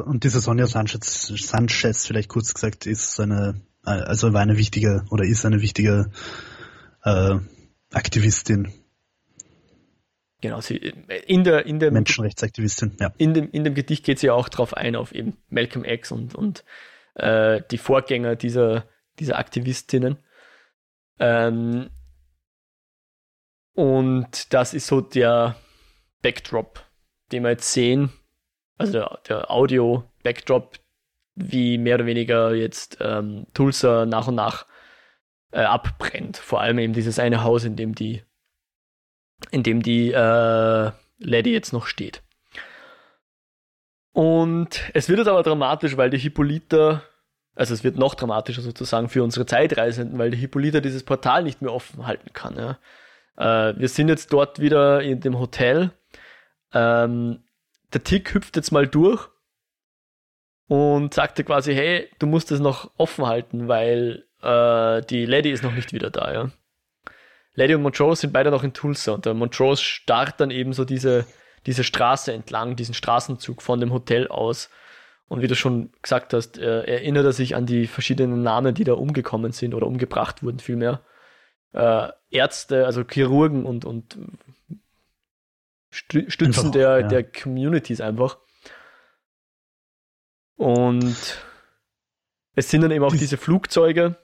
[0.04, 5.24] und, diese Sonja Sanchez, Sanchez, vielleicht kurz gesagt, ist eine, also war eine wichtige oder
[5.24, 6.10] ist eine wichtige
[7.04, 7.36] äh,
[7.92, 8.72] Aktivistin
[10.42, 13.12] Genau, sie in der in der Menschenrechtsaktivistin, ja.
[13.16, 16.10] In dem, in dem Gedicht geht sie ja auch drauf ein, auf eben Malcolm X
[16.10, 16.64] und, und
[17.14, 18.88] äh, die Vorgänger dieser,
[19.20, 20.18] dieser Aktivistinnen.
[21.20, 21.90] Ähm,
[23.74, 25.54] und das ist so der
[26.22, 26.84] Backdrop,
[27.30, 28.12] den wir jetzt sehen,
[28.78, 30.78] also der, der Audio-Backdrop,
[31.34, 34.66] wie mehr oder weniger jetzt ähm, Tulsa nach und nach
[35.50, 36.36] äh, abbrennt.
[36.36, 38.22] Vor allem eben dieses eine Haus, in dem die
[39.50, 42.22] in dem die äh, Lady jetzt noch steht.
[44.12, 47.02] Und es wird jetzt aber dramatisch, weil die Hippolyta,
[47.54, 51.62] also es wird noch dramatischer sozusagen für unsere Zeitreisenden, weil die Hippolyta dieses Portal nicht
[51.62, 52.56] mehr offen halten kann.
[52.56, 52.78] Ja.
[53.36, 55.92] Äh, wir sind jetzt dort wieder in dem Hotel.
[56.74, 57.44] Ähm,
[57.92, 59.28] der Tick hüpft jetzt mal durch
[60.68, 65.62] und sagte quasi, hey, du musst es noch offen halten, weil äh, die Lady ist
[65.62, 66.32] noch nicht wieder da.
[66.32, 66.50] Ja.
[67.54, 70.84] Lady und Montrose sind beide noch in Tulsa und der Montrose starrt dann eben so
[70.84, 71.26] diese,
[71.66, 74.70] diese Straße entlang, diesen Straßenzug von dem Hotel aus
[75.28, 78.84] Und wie du schon gesagt hast, äh, erinnert er sich an die verschiedenen Namen, die
[78.84, 81.00] da umgekommen sind oder umgebracht wurden, vielmehr.
[81.72, 84.18] Äh, Ärzte, also Chirurgen und, und
[85.92, 87.06] Stützen einfach, der, ja.
[87.06, 88.38] der Communities einfach.
[90.56, 91.38] Und
[92.54, 94.16] es sind dann eben auch diese Flugzeuge.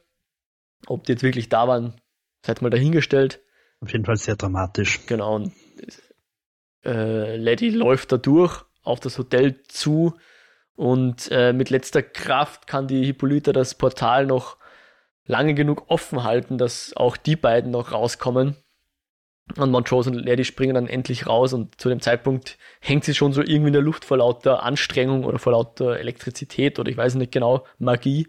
[0.87, 2.01] Ob die jetzt wirklich da waren,
[2.45, 3.41] seid mal dahingestellt.
[3.81, 5.07] Auf jeden Fall sehr dramatisch.
[5.07, 5.37] Genau.
[5.37, 5.53] Und,
[6.85, 10.15] äh, Lady läuft da durch auf das Hotel zu
[10.75, 14.57] und äh, mit letzter Kraft kann die Hippolyta das Portal noch
[15.25, 18.57] lange genug offen halten, dass auch die beiden noch rauskommen.
[19.57, 23.33] Und Montrose und Lady springen dann endlich raus und zu dem Zeitpunkt hängt sie schon
[23.33, 27.15] so irgendwie in der Luft vor lauter Anstrengung oder vor lauter Elektrizität oder ich weiß
[27.15, 28.29] nicht genau, Magie.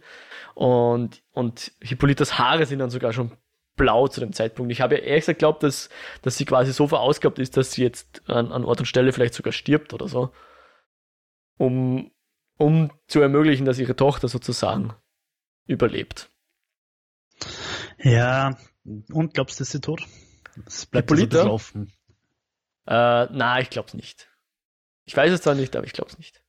[0.55, 3.32] Und, und Hippolytas Haare sind dann sogar schon
[3.76, 4.72] blau zu dem Zeitpunkt.
[4.72, 5.89] Ich habe ja ehrlich gesagt geglaubt, dass,
[6.22, 9.34] dass sie quasi so verausgabt ist, dass sie jetzt an, an Ort und Stelle vielleicht
[9.34, 10.32] sogar stirbt oder so.
[11.57, 12.11] Um,
[12.57, 14.93] um zu ermöglichen, dass ihre Tochter sozusagen
[15.65, 16.30] überlebt.
[17.97, 20.05] Ja, und glaubst du, ist sie tot?
[20.66, 21.91] Es bleibt also ein offen.
[22.86, 24.28] Äh, na, ich glaub's nicht.
[25.05, 26.43] Ich weiß es zwar nicht, aber ich glaub's nicht.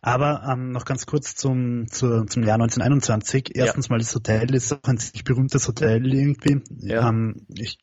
[0.00, 3.50] Aber ähm, noch ganz kurz zum, zu, zum Jahr 1921.
[3.54, 3.92] Erstens ja.
[3.92, 6.62] mal, das Hotel ist auch ein ziemlich berühmtes Hotel irgendwie.
[6.78, 7.08] Ja.
[7.08, 7.78] Ähm, ich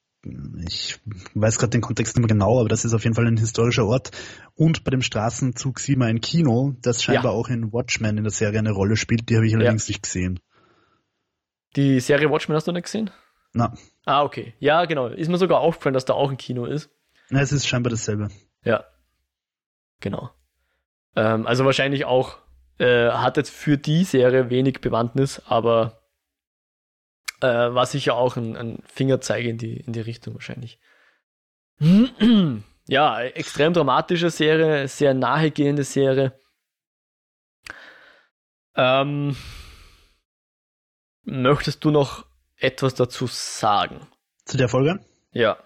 [0.65, 0.99] ich
[1.35, 3.85] weiß gerade den Kontext nicht mehr genau, aber das ist auf jeden Fall ein historischer
[3.85, 4.11] Ort.
[4.55, 7.37] Und bei dem Straßenzug sieht man ein Kino, das scheinbar ja.
[7.37, 9.29] auch in Watchmen in der Serie eine Rolle spielt.
[9.29, 9.91] Die habe ich allerdings ja.
[9.91, 10.39] nicht gesehen.
[11.75, 13.11] Die Serie Watchmen hast du nicht gesehen?
[13.55, 13.73] Na.
[14.03, 14.53] Ah, okay.
[14.59, 15.07] Ja, genau.
[15.07, 16.89] Ist mir sogar aufgefallen, dass da auch ein Kino ist.
[17.29, 18.27] Na, es ist scheinbar dasselbe.
[18.63, 18.83] Ja.
[20.01, 20.29] Genau.
[21.15, 22.37] Ähm, also wahrscheinlich auch,
[22.79, 26.01] äh, hat jetzt für die Serie wenig Bewandtnis, aber
[27.39, 30.77] äh, war sicher auch ein, ein Fingerzeig in die, in die Richtung wahrscheinlich.
[32.87, 36.37] ja, extrem dramatische Serie, sehr nahegehende Serie.
[38.75, 39.37] Ähm,
[41.23, 42.25] möchtest du noch
[42.65, 44.01] etwas dazu sagen?
[44.45, 44.99] Zu der Folge?
[45.31, 45.57] Ja.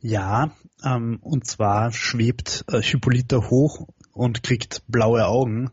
[0.00, 0.50] Ja,
[0.84, 5.70] ähm, und zwar schwebt äh, Hippolyta hoch und kriegt blaue Augen.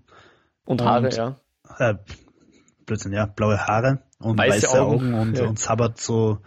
[0.63, 1.35] Und Haare, und, ja.
[1.77, 1.95] Äh,
[2.85, 5.47] Blödsinn, ja, blaue Haare und weiße, weiße Augen, Augen, und, ja.
[5.47, 6.39] und sabbert so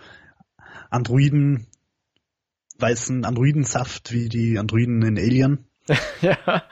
[0.90, 1.66] Androiden,
[2.78, 5.66] weißen Androidensaft wie die Androiden in Alien.
[6.22, 6.62] ja.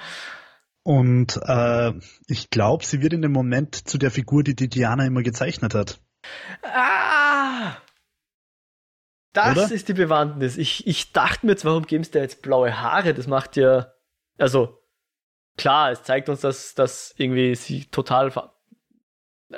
[0.84, 1.93] Und äh,
[2.26, 5.74] ich glaube, sie wird in dem Moment zu der Figur, die die Diana immer gezeichnet
[5.74, 6.01] hat.
[6.62, 7.22] Ah!
[9.33, 9.73] Das Oder?
[9.73, 10.59] ist die Bewandtnis.
[10.59, 13.15] Ich, ich dachte mir jetzt, warum geben sie da jetzt blaue Haare?
[13.15, 13.93] Das macht ja.
[14.39, 14.79] Also,
[15.57, 18.31] klar, es zeigt uns, dass, dass irgendwie sie total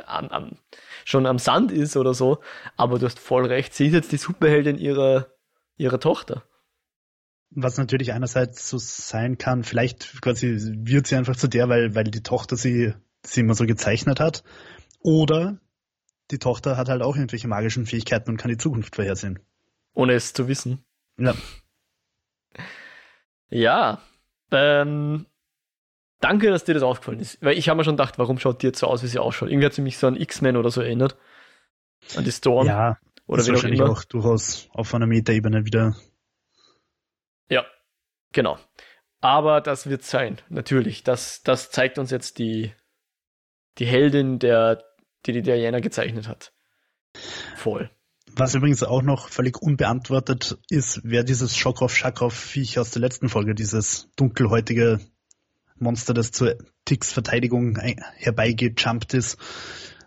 [0.07, 0.59] am, am,
[1.05, 2.41] schon am Sand ist oder so.
[2.77, 5.29] Aber du hast voll recht, sie ist jetzt die Superheldin ihrer,
[5.77, 6.45] ihrer Tochter.
[7.51, 12.05] Was natürlich einerseits so sein kann, vielleicht quasi wird sie einfach zu der, weil, weil
[12.05, 14.43] die Tochter sie, sie immer so gezeichnet hat.
[15.01, 15.61] Oder
[16.31, 19.41] die Tochter hat halt auch irgendwelche magischen Fähigkeiten und kann die Zukunft vorhersehen.
[19.95, 20.85] Ohne es zu wissen.
[21.19, 21.35] Ja.
[23.51, 24.01] Ja.
[24.51, 25.27] Ähm,
[26.25, 27.43] Danke, dass dir das aufgefallen ist.
[27.43, 29.51] Weil ich habe mir schon gedacht, warum schaut die jetzt so aus, wie sie ausschaut?
[29.51, 31.19] Irgendwie hat sie mich so an X-Men oder so erinnert.
[32.17, 32.67] An die Storm.
[32.67, 35.95] Ja, oder ist wahrscheinlich auch, auch durchaus auf einer Metaebene wieder.
[37.51, 37.67] Ja,
[38.33, 38.59] genau.
[39.21, 41.05] Aber das wird sein, natürlich.
[41.05, 42.73] Das, das zeigt uns jetzt die,
[43.77, 44.83] die Heldin, der,
[45.27, 46.53] die die Diana gezeichnet hat.
[47.57, 47.91] Voll.
[48.37, 54.09] Was übrigens auch noch völlig unbeantwortet ist, wer dieses Schokroff-Schakroff-Viech aus der letzten Folge, dieses
[54.17, 54.99] dunkelhäutige
[55.77, 59.39] Monster, das zur Ticks Verteidigung herbeigejumpt ist,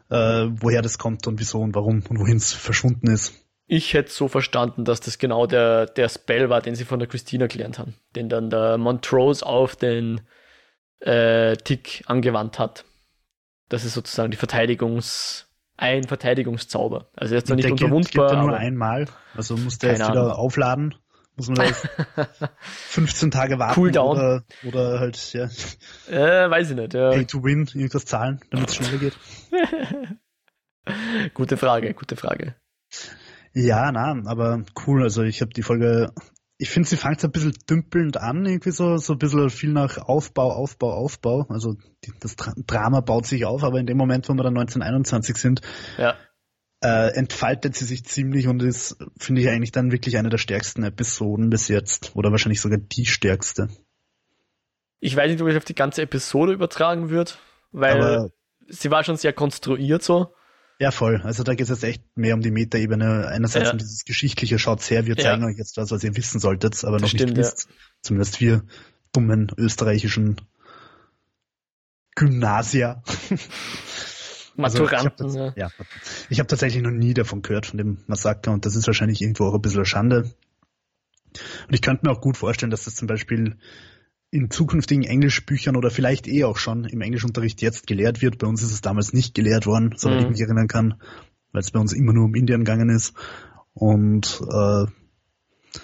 [0.09, 3.33] äh, woher das kommt und wieso und warum und wohin es verschwunden ist.
[3.65, 7.07] Ich hätte so verstanden, dass das genau der, der Spell war, den sie von der
[7.07, 10.21] Christina gelernt haben, den dann der Montrose auf den
[10.99, 12.85] äh, Tick angewandt hat.
[13.69, 15.45] Das ist sozusagen die Verteidigungs-
[15.77, 17.09] ein Verteidigungszauber.
[17.15, 18.29] Also ist zwar nicht unverwundbar.
[18.29, 19.05] Gibt, gibt nur einmal,
[19.35, 20.95] also muss der jetzt wieder aufladen.
[21.35, 21.57] Muss man
[22.15, 22.49] da
[22.89, 24.17] 15 Tage warten Cooldown.
[24.17, 25.45] Oder, oder halt, ja.
[26.09, 26.95] Äh, weiß ich nicht.
[26.95, 27.11] Ja.
[27.11, 29.17] Pay to win, irgendwas zahlen, damit es schneller geht.
[31.35, 32.55] gute Frage, gute Frage.
[33.53, 35.03] Ja, na, aber cool.
[35.03, 36.11] Also ich habe die Folge,
[36.57, 39.97] ich finde, sie fängt ein bisschen dümpelnd an, irgendwie so, so ein bisschen viel nach
[39.97, 41.45] Aufbau, Aufbau, Aufbau.
[41.49, 45.37] Also die, das Drama baut sich auf, aber in dem Moment, wo wir dann 1921
[45.37, 45.61] sind,
[45.97, 46.15] ja
[46.81, 50.83] äh, entfaltet sie sich ziemlich und ist, finde ich, eigentlich dann wirklich eine der stärksten
[50.83, 52.15] Episoden bis jetzt.
[52.15, 53.69] Oder wahrscheinlich sogar die stärkste.
[54.99, 57.39] Ich weiß nicht, ob ich auf die ganze Episode übertragen wird,
[57.71, 58.31] weil Aber
[58.67, 60.33] sie war schon sehr konstruiert so.
[60.79, 61.21] Ja, voll.
[61.23, 63.27] Also da geht es jetzt echt mehr um die Metaebene.
[63.27, 63.71] Einerseits ja.
[63.71, 65.47] um dieses Geschichtliche, schaut her, wir zeigen ja.
[65.47, 67.67] euch jetzt was, was ihr wissen solltet, aber noch stimmt, nicht wisst.
[67.67, 67.75] Ja.
[68.03, 68.63] Zumindest wir
[69.11, 70.39] dummen österreichischen
[72.15, 73.01] Gymnasia.
[74.55, 75.71] Maturanten, also ich habe ja.
[76.29, 76.39] ja.
[76.39, 79.55] hab tatsächlich noch nie davon gehört, von dem Massaker, und das ist wahrscheinlich irgendwo auch
[79.55, 80.31] ein bisschen eine Schande.
[81.67, 83.57] Und ich könnte mir auch gut vorstellen, dass das zum Beispiel
[84.29, 88.37] in zukünftigen Englischbüchern oder vielleicht eh auch schon im Englischunterricht jetzt gelehrt wird.
[88.37, 90.23] Bei uns ist es damals nicht gelehrt worden, soweit mhm.
[90.25, 91.01] ich mich erinnern kann,
[91.51, 93.13] weil es bei uns immer nur um Indien gegangen ist.
[93.73, 94.85] Und äh,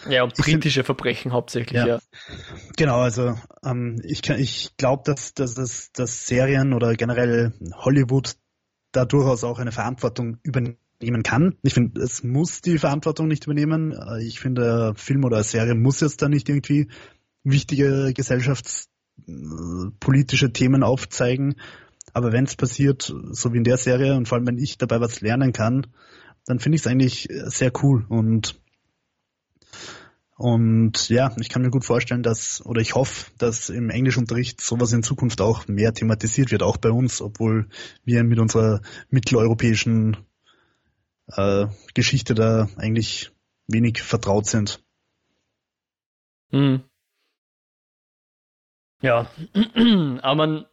[0.10, 1.88] ja, und britische find, Verbrechen hauptsächlich, ja.
[1.88, 2.00] ja.
[2.78, 8.36] Genau, also ähm, ich, ich glaube, dass, dass, dass, dass Serien oder generell Hollywood
[8.92, 11.58] da durchaus auch eine Verantwortung übernehmen kann.
[11.64, 13.92] Ich finde, es muss die Verantwortung nicht übernehmen.
[13.92, 16.88] Äh, ich finde, Film oder Serie muss jetzt da nicht irgendwie
[17.44, 21.56] wichtige gesellschaftspolitische Themen aufzeigen.
[22.14, 25.00] Aber wenn es passiert, so wie in der Serie, und vor allem wenn ich dabei
[25.00, 25.88] was lernen kann,
[26.46, 28.06] dann finde ich es eigentlich sehr cool.
[28.08, 28.60] Und
[30.36, 34.92] und ja, ich kann mir gut vorstellen, dass, oder ich hoffe, dass im Englischunterricht sowas
[34.92, 37.68] in Zukunft auch mehr thematisiert wird, auch bei uns, obwohl
[38.04, 40.18] wir mit unserer mitteleuropäischen
[41.28, 43.32] äh, Geschichte da eigentlich
[43.68, 44.84] wenig vertraut sind.
[46.50, 46.84] Hm.
[49.04, 49.28] Ja,
[50.22, 50.66] aber man,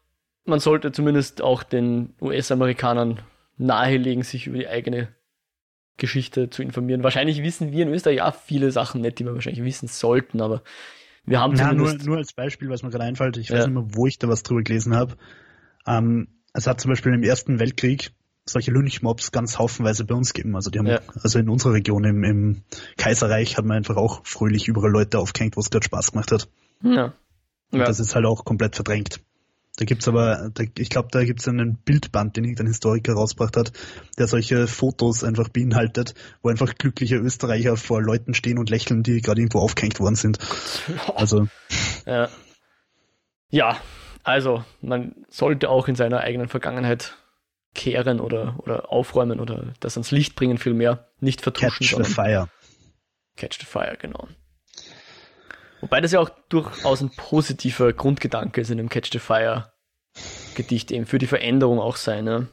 [0.46, 3.20] man sollte zumindest auch den US-Amerikanern
[3.58, 5.08] nahelegen, sich über die eigene
[5.98, 7.02] Geschichte zu informieren.
[7.02, 10.62] Wahrscheinlich wissen wir in Österreich auch viele Sachen nicht, die wir wahrscheinlich wissen sollten, aber
[11.26, 13.84] wir haben ja, nur, nur als Beispiel, was mir gerade einfällt, ich weiß nicht mehr,
[13.90, 15.16] wo ich da was drüber gelesen habe.
[15.86, 18.12] Ähm, es hat zum Beispiel im Ersten Weltkrieg
[18.46, 20.56] solche Lynchmobs ganz haufenweise bei uns gegeben.
[20.56, 21.00] Also die haben, ja.
[21.22, 22.62] also in unserer Region im, im
[22.96, 26.48] Kaiserreich hat man einfach auch fröhlich überall Leute aufgehängt, wo es gerade Spaß gemacht hat.
[26.82, 27.12] Ja.
[27.70, 27.84] Und ja.
[27.86, 29.20] das ist halt auch komplett verdrängt.
[29.76, 33.72] Da gibt's aber, da, ich glaube, da gibt's einen Bildband, den irgendein Historiker rausgebracht hat,
[34.18, 39.22] der solche Fotos einfach beinhaltet, wo einfach glückliche Österreicher vor Leuten stehen und lächeln, die
[39.22, 40.38] gerade irgendwo aufgehängt worden sind.
[41.14, 41.48] Also.
[42.04, 42.28] Ja.
[43.48, 43.76] ja,
[44.22, 47.16] also man sollte auch in seiner eigenen Vergangenheit
[47.74, 51.08] kehren oder, oder aufräumen oder das ans Licht bringen vielmehr.
[51.20, 51.86] Nicht vertuschen.
[51.86, 52.48] Catch the Fire.
[53.36, 54.28] Catch the Fire, genau.
[55.80, 59.72] Wobei das ja auch durchaus ein positiver Grundgedanke ist in dem Catch the Fire
[60.54, 62.24] Gedicht eben für die Veränderung auch sein.
[62.24, 62.48] Ne?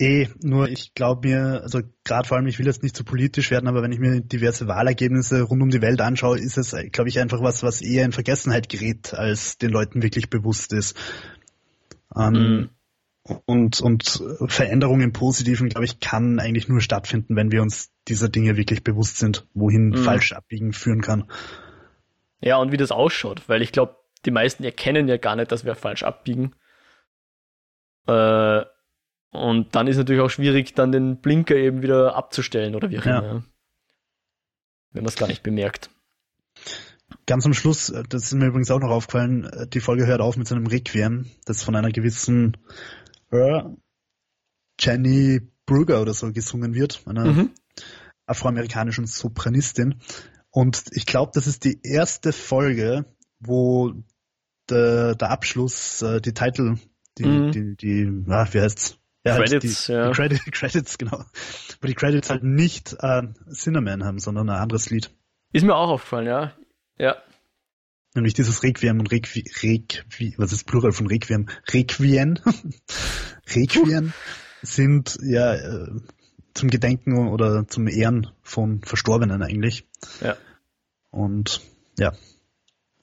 [0.00, 3.10] Eh, nur ich glaube mir, also gerade vor allem, ich will jetzt nicht zu so
[3.10, 6.74] politisch werden, aber wenn ich mir diverse Wahlergebnisse rund um die Welt anschaue, ist es,
[6.92, 10.96] glaube ich, einfach was, was eher in Vergessenheit gerät, als den Leuten wirklich bewusst ist.
[12.16, 12.70] Ähm, mm.
[13.44, 18.30] Und, und Veränderung im Positiven, glaube ich, kann eigentlich nur stattfinden, wenn wir uns dieser
[18.30, 19.96] Dinge wirklich bewusst sind, wohin mm.
[19.98, 21.24] falsch abbiegen führen kann.
[22.40, 25.64] Ja, und wie das ausschaut, weil ich glaube, die meisten erkennen ja gar nicht, dass
[25.64, 26.54] wir falsch abbiegen.
[28.06, 28.64] Äh,
[29.30, 33.06] und dann ist natürlich auch schwierig, dann den Blinker eben wieder abzustellen oder wie auch
[33.06, 33.22] immer.
[33.22, 33.42] Ja.
[34.92, 35.90] Wenn man es gar nicht bemerkt.
[37.26, 40.20] Ganz am Schluss, äh, das ist mir übrigens auch noch aufgefallen, äh, die Folge hört
[40.20, 42.56] auf mit so einem Requiem, das von einer gewissen
[43.30, 43.62] äh,
[44.80, 47.50] Jenny Brugger oder so gesungen wird, einer mhm.
[48.26, 50.00] afroamerikanischen Sopranistin.
[50.50, 53.04] Und ich glaube, das ist die erste Folge,
[53.38, 53.92] wo
[54.68, 56.78] der, der Abschluss, äh, die Title,
[57.18, 57.52] die, mhm.
[57.52, 58.98] die, die, ah, wie heißt's?
[59.24, 60.08] Ja, Credits, halt die, ja.
[60.08, 61.24] Die Credit, Credits, genau.
[61.80, 63.22] Wo die Credits halt nicht äh,
[63.52, 65.14] Cinnamon haben, sondern ein anderes Lied.
[65.52, 66.52] Ist mir auch aufgefallen, ja.
[66.98, 67.16] Ja.
[68.14, 71.48] Nämlich dieses Requiem und Requiem, Requiem was ist Plural von Requiem?
[71.72, 72.38] Requiem.
[73.54, 74.12] Requiem
[74.62, 75.90] sind ja äh,
[76.54, 79.86] zum Gedenken oder zum Ehren von Verstorbenen eigentlich.
[80.20, 80.36] Ja.
[81.10, 81.60] Und
[81.98, 82.12] ja,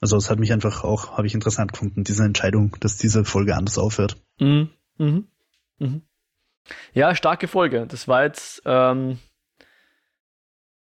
[0.00, 3.56] also es hat mich einfach auch, habe ich interessant gefunden, diese Entscheidung, dass diese Folge
[3.56, 4.16] anders aufhört.
[4.38, 4.70] Mhm.
[4.98, 5.26] Mhm.
[5.78, 6.02] Mhm.
[6.92, 7.86] Ja, starke Folge.
[7.88, 9.18] Das war jetzt, ähm,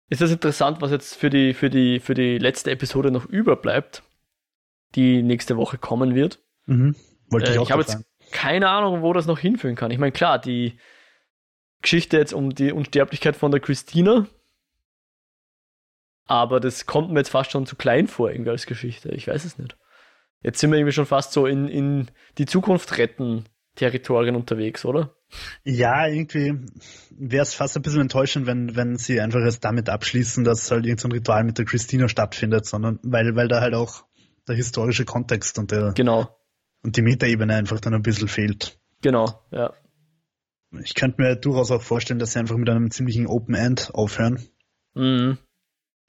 [0.09, 4.03] ist das interessant, was jetzt für die, für die, für die letzte Episode noch überbleibt,
[4.95, 6.39] die nächste Woche kommen wird.
[6.65, 6.95] Mhm.
[7.29, 9.91] Wollte ich äh, ich habe jetzt keine Ahnung, wo das noch hinführen kann.
[9.91, 10.77] Ich meine, klar, die,
[11.81, 14.27] Geschichte jetzt um die Unsterblichkeit von der Christina.
[16.25, 19.09] Aber das kommt mir jetzt fast schon zu klein vor, irgendwie als Geschichte.
[19.09, 19.75] Ich weiß es nicht.
[20.43, 25.15] Jetzt sind wir irgendwie schon fast so in, in die Zukunft retten Territorien unterwegs, oder?
[25.63, 26.65] Ja, irgendwie
[27.11, 30.85] wäre es fast ein bisschen enttäuschend, wenn, wenn sie einfach erst damit abschließen, dass halt
[30.85, 34.03] irgendein Ritual mit der Christina stattfindet, sondern weil, weil da halt auch
[34.47, 36.35] der historische Kontext und der genau.
[36.83, 38.77] und die Metaebene einfach dann ein bisschen fehlt.
[39.01, 39.73] Genau, ja
[40.79, 44.41] ich könnte mir durchaus auch vorstellen, dass sie einfach mit einem ziemlichen Open End aufhören.
[44.93, 45.37] Mhm.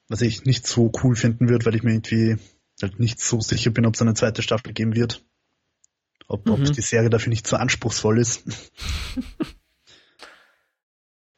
[0.07, 2.37] Was ich nicht so cool finden würde, weil ich mir irgendwie
[2.81, 5.25] halt nicht so sicher bin, ob es eine zweite Staffel geben wird.
[6.27, 6.53] Ob, mhm.
[6.53, 8.43] ob die Serie dafür nicht zu anspruchsvoll ist.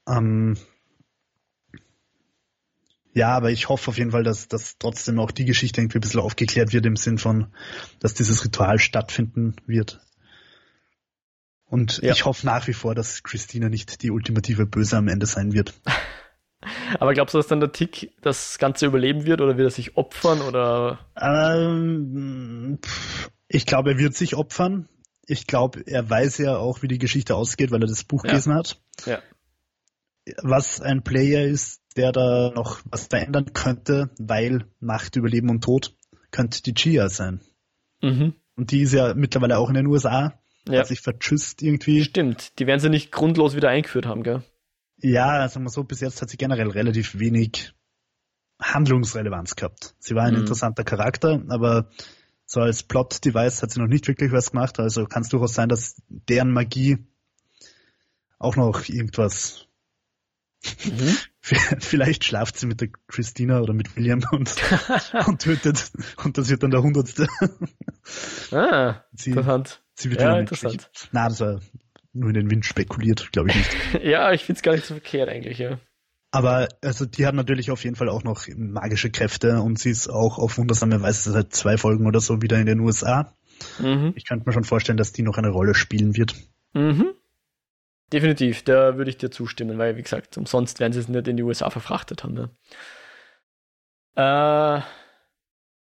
[0.08, 0.58] ähm,
[3.14, 6.02] ja, aber ich hoffe auf jeden Fall, dass, dass trotzdem auch die Geschichte irgendwie ein
[6.02, 7.48] bisschen aufgeklärt wird im Sinn von,
[8.00, 10.05] dass dieses Ritual stattfinden wird.
[11.76, 12.14] Und ja.
[12.14, 15.74] ich hoffe nach wie vor, dass Christina nicht die ultimative Böse am Ende sein wird.
[17.02, 19.98] Aber glaubst du, dass dann der Tick das Ganze überleben wird oder wird er sich
[19.98, 21.00] opfern oder?
[21.20, 22.80] Ähm,
[23.50, 24.88] ich glaube, er wird sich opfern.
[25.28, 28.30] Ich glaube, er weiß ja auch, wie die Geschichte ausgeht, weil er das Buch ja.
[28.30, 28.80] gelesen hat.
[29.06, 29.20] Ja.
[30.44, 35.62] Was ein Player ist, der da noch was verändern könnte, weil Macht über Leben und
[35.62, 35.94] Tod
[36.32, 37.42] könnte die Chia sein.
[38.02, 38.34] Mhm.
[38.56, 40.40] Und die ist ja mittlerweile auch in den USA.
[40.68, 40.80] Ja.
[40.80, 42.04] Hat sich vertschüsst irgendwie.
[42.04, 44.44] Stimmt, die werden sie nicht grundlos wieder eingeführt haben, gell?
[44.98, 47.74] Ja, sagen wir so, bis jetzt hat sie generell relativ wenig
[48.60, 49.96] Handlungsrelevanz gehabt.
[50.00, 50.42] Sie war ein mhm.
[50.42, 51.90] interessanter Charakter, aber
[52.46, 54.80] so als Plot-Device hat sie noch nicht wirklich was gemacht.
[54.80, 56.98] Also kann es durchaus sein, dass deren Magie
[58.40, 59.68] auch noch irgendwas.
[60.84, 61.18] Mhm.
[61.42, 64.56] Vielleicht schlaft sie mit der Christina oder mit William und,
[65.28, 65.92] und tötet.
[66.24, 67.28] Und das wird dann der Hundertste.
[68.52, 69.84] Ah, sie, interessant.
[69.96, 70.90] Sie wird ja, interessant.
[71.12, 71.62] Na, das war
[72.14, 73.70] nur in den Wind spekuliert, glaube ich nicht.
[74.04, 75.80] ja, ich finde es gar nicht so verkehrt eigentlich, ja.
[76.32, 80.10] Aber also die hat natürlich auf jeden Fall auch noch magische Kräfte und sie ist
[80.10, 83.34] auch auf wundersame Weise seit zwei Folgen oder so wieder in den USA.
[83.80, 84.12] Mhm.
[84.16, 86.36] Ich könnte mir schon vorstellen, dass die noch eine Rolle spielen wird.
[86.74, 87.14] Mhm.
[88.12, 91.38] Definitiv, da würde ich dir zustimmen, weil wie gesagt, umsonst werden sie es nicht in
[91.38, 92.34] die USA verfrachtet haben.
[92.34, 92.50] Ne?
[94.16, 94.82] Äh,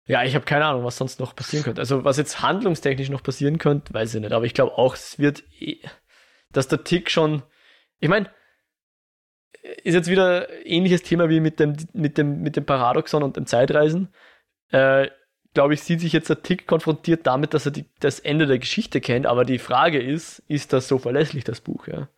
[0.09, 1.80] ja, ich habe keine Ahnung, was sonst noch passieren könnte.
[1.80, 4.32] Also was jetzt handlungstechnisch noch passieren könnte, weiß ich nicht.
[4.32, 5.80] Aber ich glaube auch, es wird eh
[6.52, 7.42] dass der Tick schon,
[8.00, 8.30] ich meine,
[9.84, 13.46] ist jetzt wieder ähnliches Thema wie mit dem, mit dem, mit dem Paradoxon und dem
[13.46, 14.14] Zeitreisen.
[14.70, 15.09] Äh,
[15.54, 18.59] glaube ich, sieht sich jetzt der Tick konfrontiert damit, dass er die, das Ende der
[18.59, 22.09] Geschichte kennt, aber die Frage ist, ist das so verlässlich, das Buch, ja?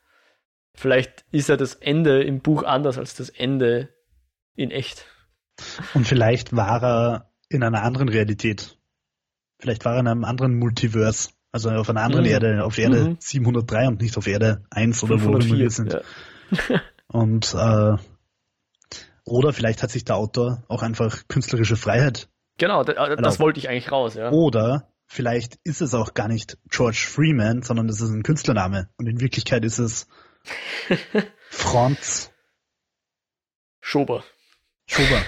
[0.75, 3.89] Vielleicht ist ja das Ende im Buch anders als das Ende
[4.55, 5.05] in echt.
[5.95, 8.79] Und vielleicht war er in einer anderen Realität.
[9.59, 11.31] Vielleicht war er in einem anderen Multiverse.
[11.53, 12.31] Also auf einer anderen mhm.
[12.31, 13.17] Erde, auf Erde mhm.
[13.19, 15.93] 703 und nicht auf Erde 1 oder 504, wo wir sind.
[15.93, 16.81] Ja.
[17.09, 17.97] und äh,
[19.25, 22.29] oder vielleicht hat sich der Autor auch einfach künstlerische Freiheit.
[22.59, 24.31] Genau, das, das wollte ich eigentlich raus, ja.
[24.31, 28.89] Oder vielleicht ist es auch gar nicht George Freeman, sondern es ist ein Künstlername.
[28.97, 30.07] Und in Wirklichkeit ist es
[31.51, 32.31] Franz
[33.81, 34.23] Schober.
[34.87, 35.23] Schober.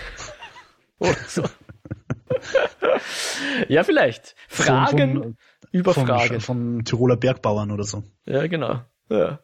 [0.98, 1.42] Oder so.
[3.68, 4.34] Ja, vielleicht.
[4.48, 5.36] Fragen von, von,
[5.70, 6.40] über von, Fragen.
[6.40, 8.02] Von Tiroler Bergbauern oder so.
[8.26, 8.80] Ja, genau.
[9.08, 9.38] Ja.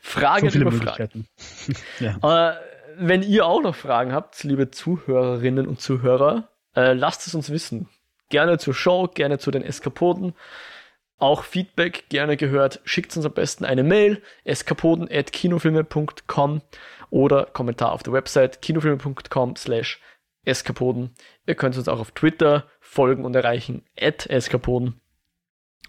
[0.00, 1.26] Fragen so über Fragen.
[2.00, 2.50] ja.
[2.50, 2.54] äh,
[2.96, 7.88] wenn ihr auch noch Fragen habt, liebe Zuhörerinnen und Zuhörer, äh, lasst es uns wissen.
[8.28, 10.34] Gerne zur Show, gerne zu den Eskapoden.
[11.18, 12.80] Auch Feedback gerne gehört.
[12.84, 16.60] Schickt uns am besten eine Mail, eskapoden.kinofilme.com
[17.10, 20.00] oder Kommentar auf der Website kinofilme.com slash
[20.44, 21.10] Eskapoden.
[21.46, 25.00] Ihr könnt uns auch auf Twitter folgen und erreichen, at Eskapoden.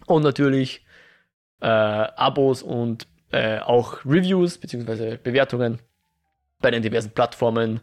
[0.06, 0.84] Und natürlich
[1.60, 5.16] äh, Abos und äh, auch Reviews bzw.
[5.16, 5.80] Bewertungen
[6.60, 7.80] bei den diversen Plattformen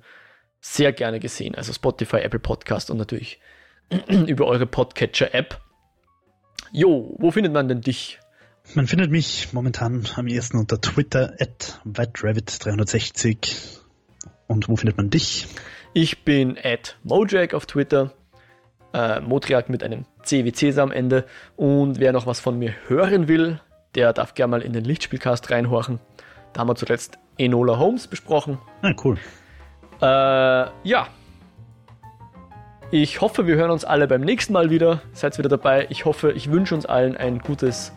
[0.59, 1.55] sehr gerne gesehen.
[1.55, 3.39] Also Spotify, Apple Podcast und natürlich
[4.27, 5.59] über eure Podcatcher-App.
[6.71, 8.19] Jo, wo findet man denn dich?
[8.73, 13.79] Man findet mich momentan am ersten unter Twitter at whiterabbit360.
[14.47, 15.47] Und wo findet man dich?
[15.95, 18.11] Ich bin at Mojack auf Twitter.
[18.93, 21.25] Äh, Modriak mit einem C wie Cäsar am Ende.
[21.55, 23.59] Und wer noch was von mir hören will,
[23.93, 25.99] der darf gerne mal in den Lichtspielcast reinhorchen.
[26.51, 28.57] Da haben wir zuletzt Enola Holmes besprochen.
[28.81, 29.17] Ah, cool.
[30.01, 31.07] Äh, ja.
[32.89, 35.01] Ich hoffe, wir hören uns alle beim nächsten Mal wieder.
[35.13, 35.85] Seid wieder dabei.
[35.89, 37.91] Ich hoffe, ich wünsche uns allen ein gutes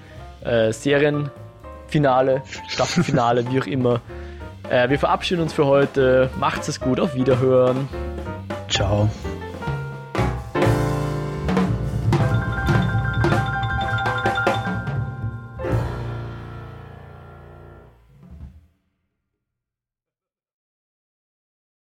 [0.44, 4.02] äh, Serienfinale, Staffelfinale, wie auch immer.
[4.70, 6.30] Äh, wir verabschieden uns für heute.
[6.38, 7.88] Macht's es gut, auf Wiederhören.
[8.68, 9.08] Ciao.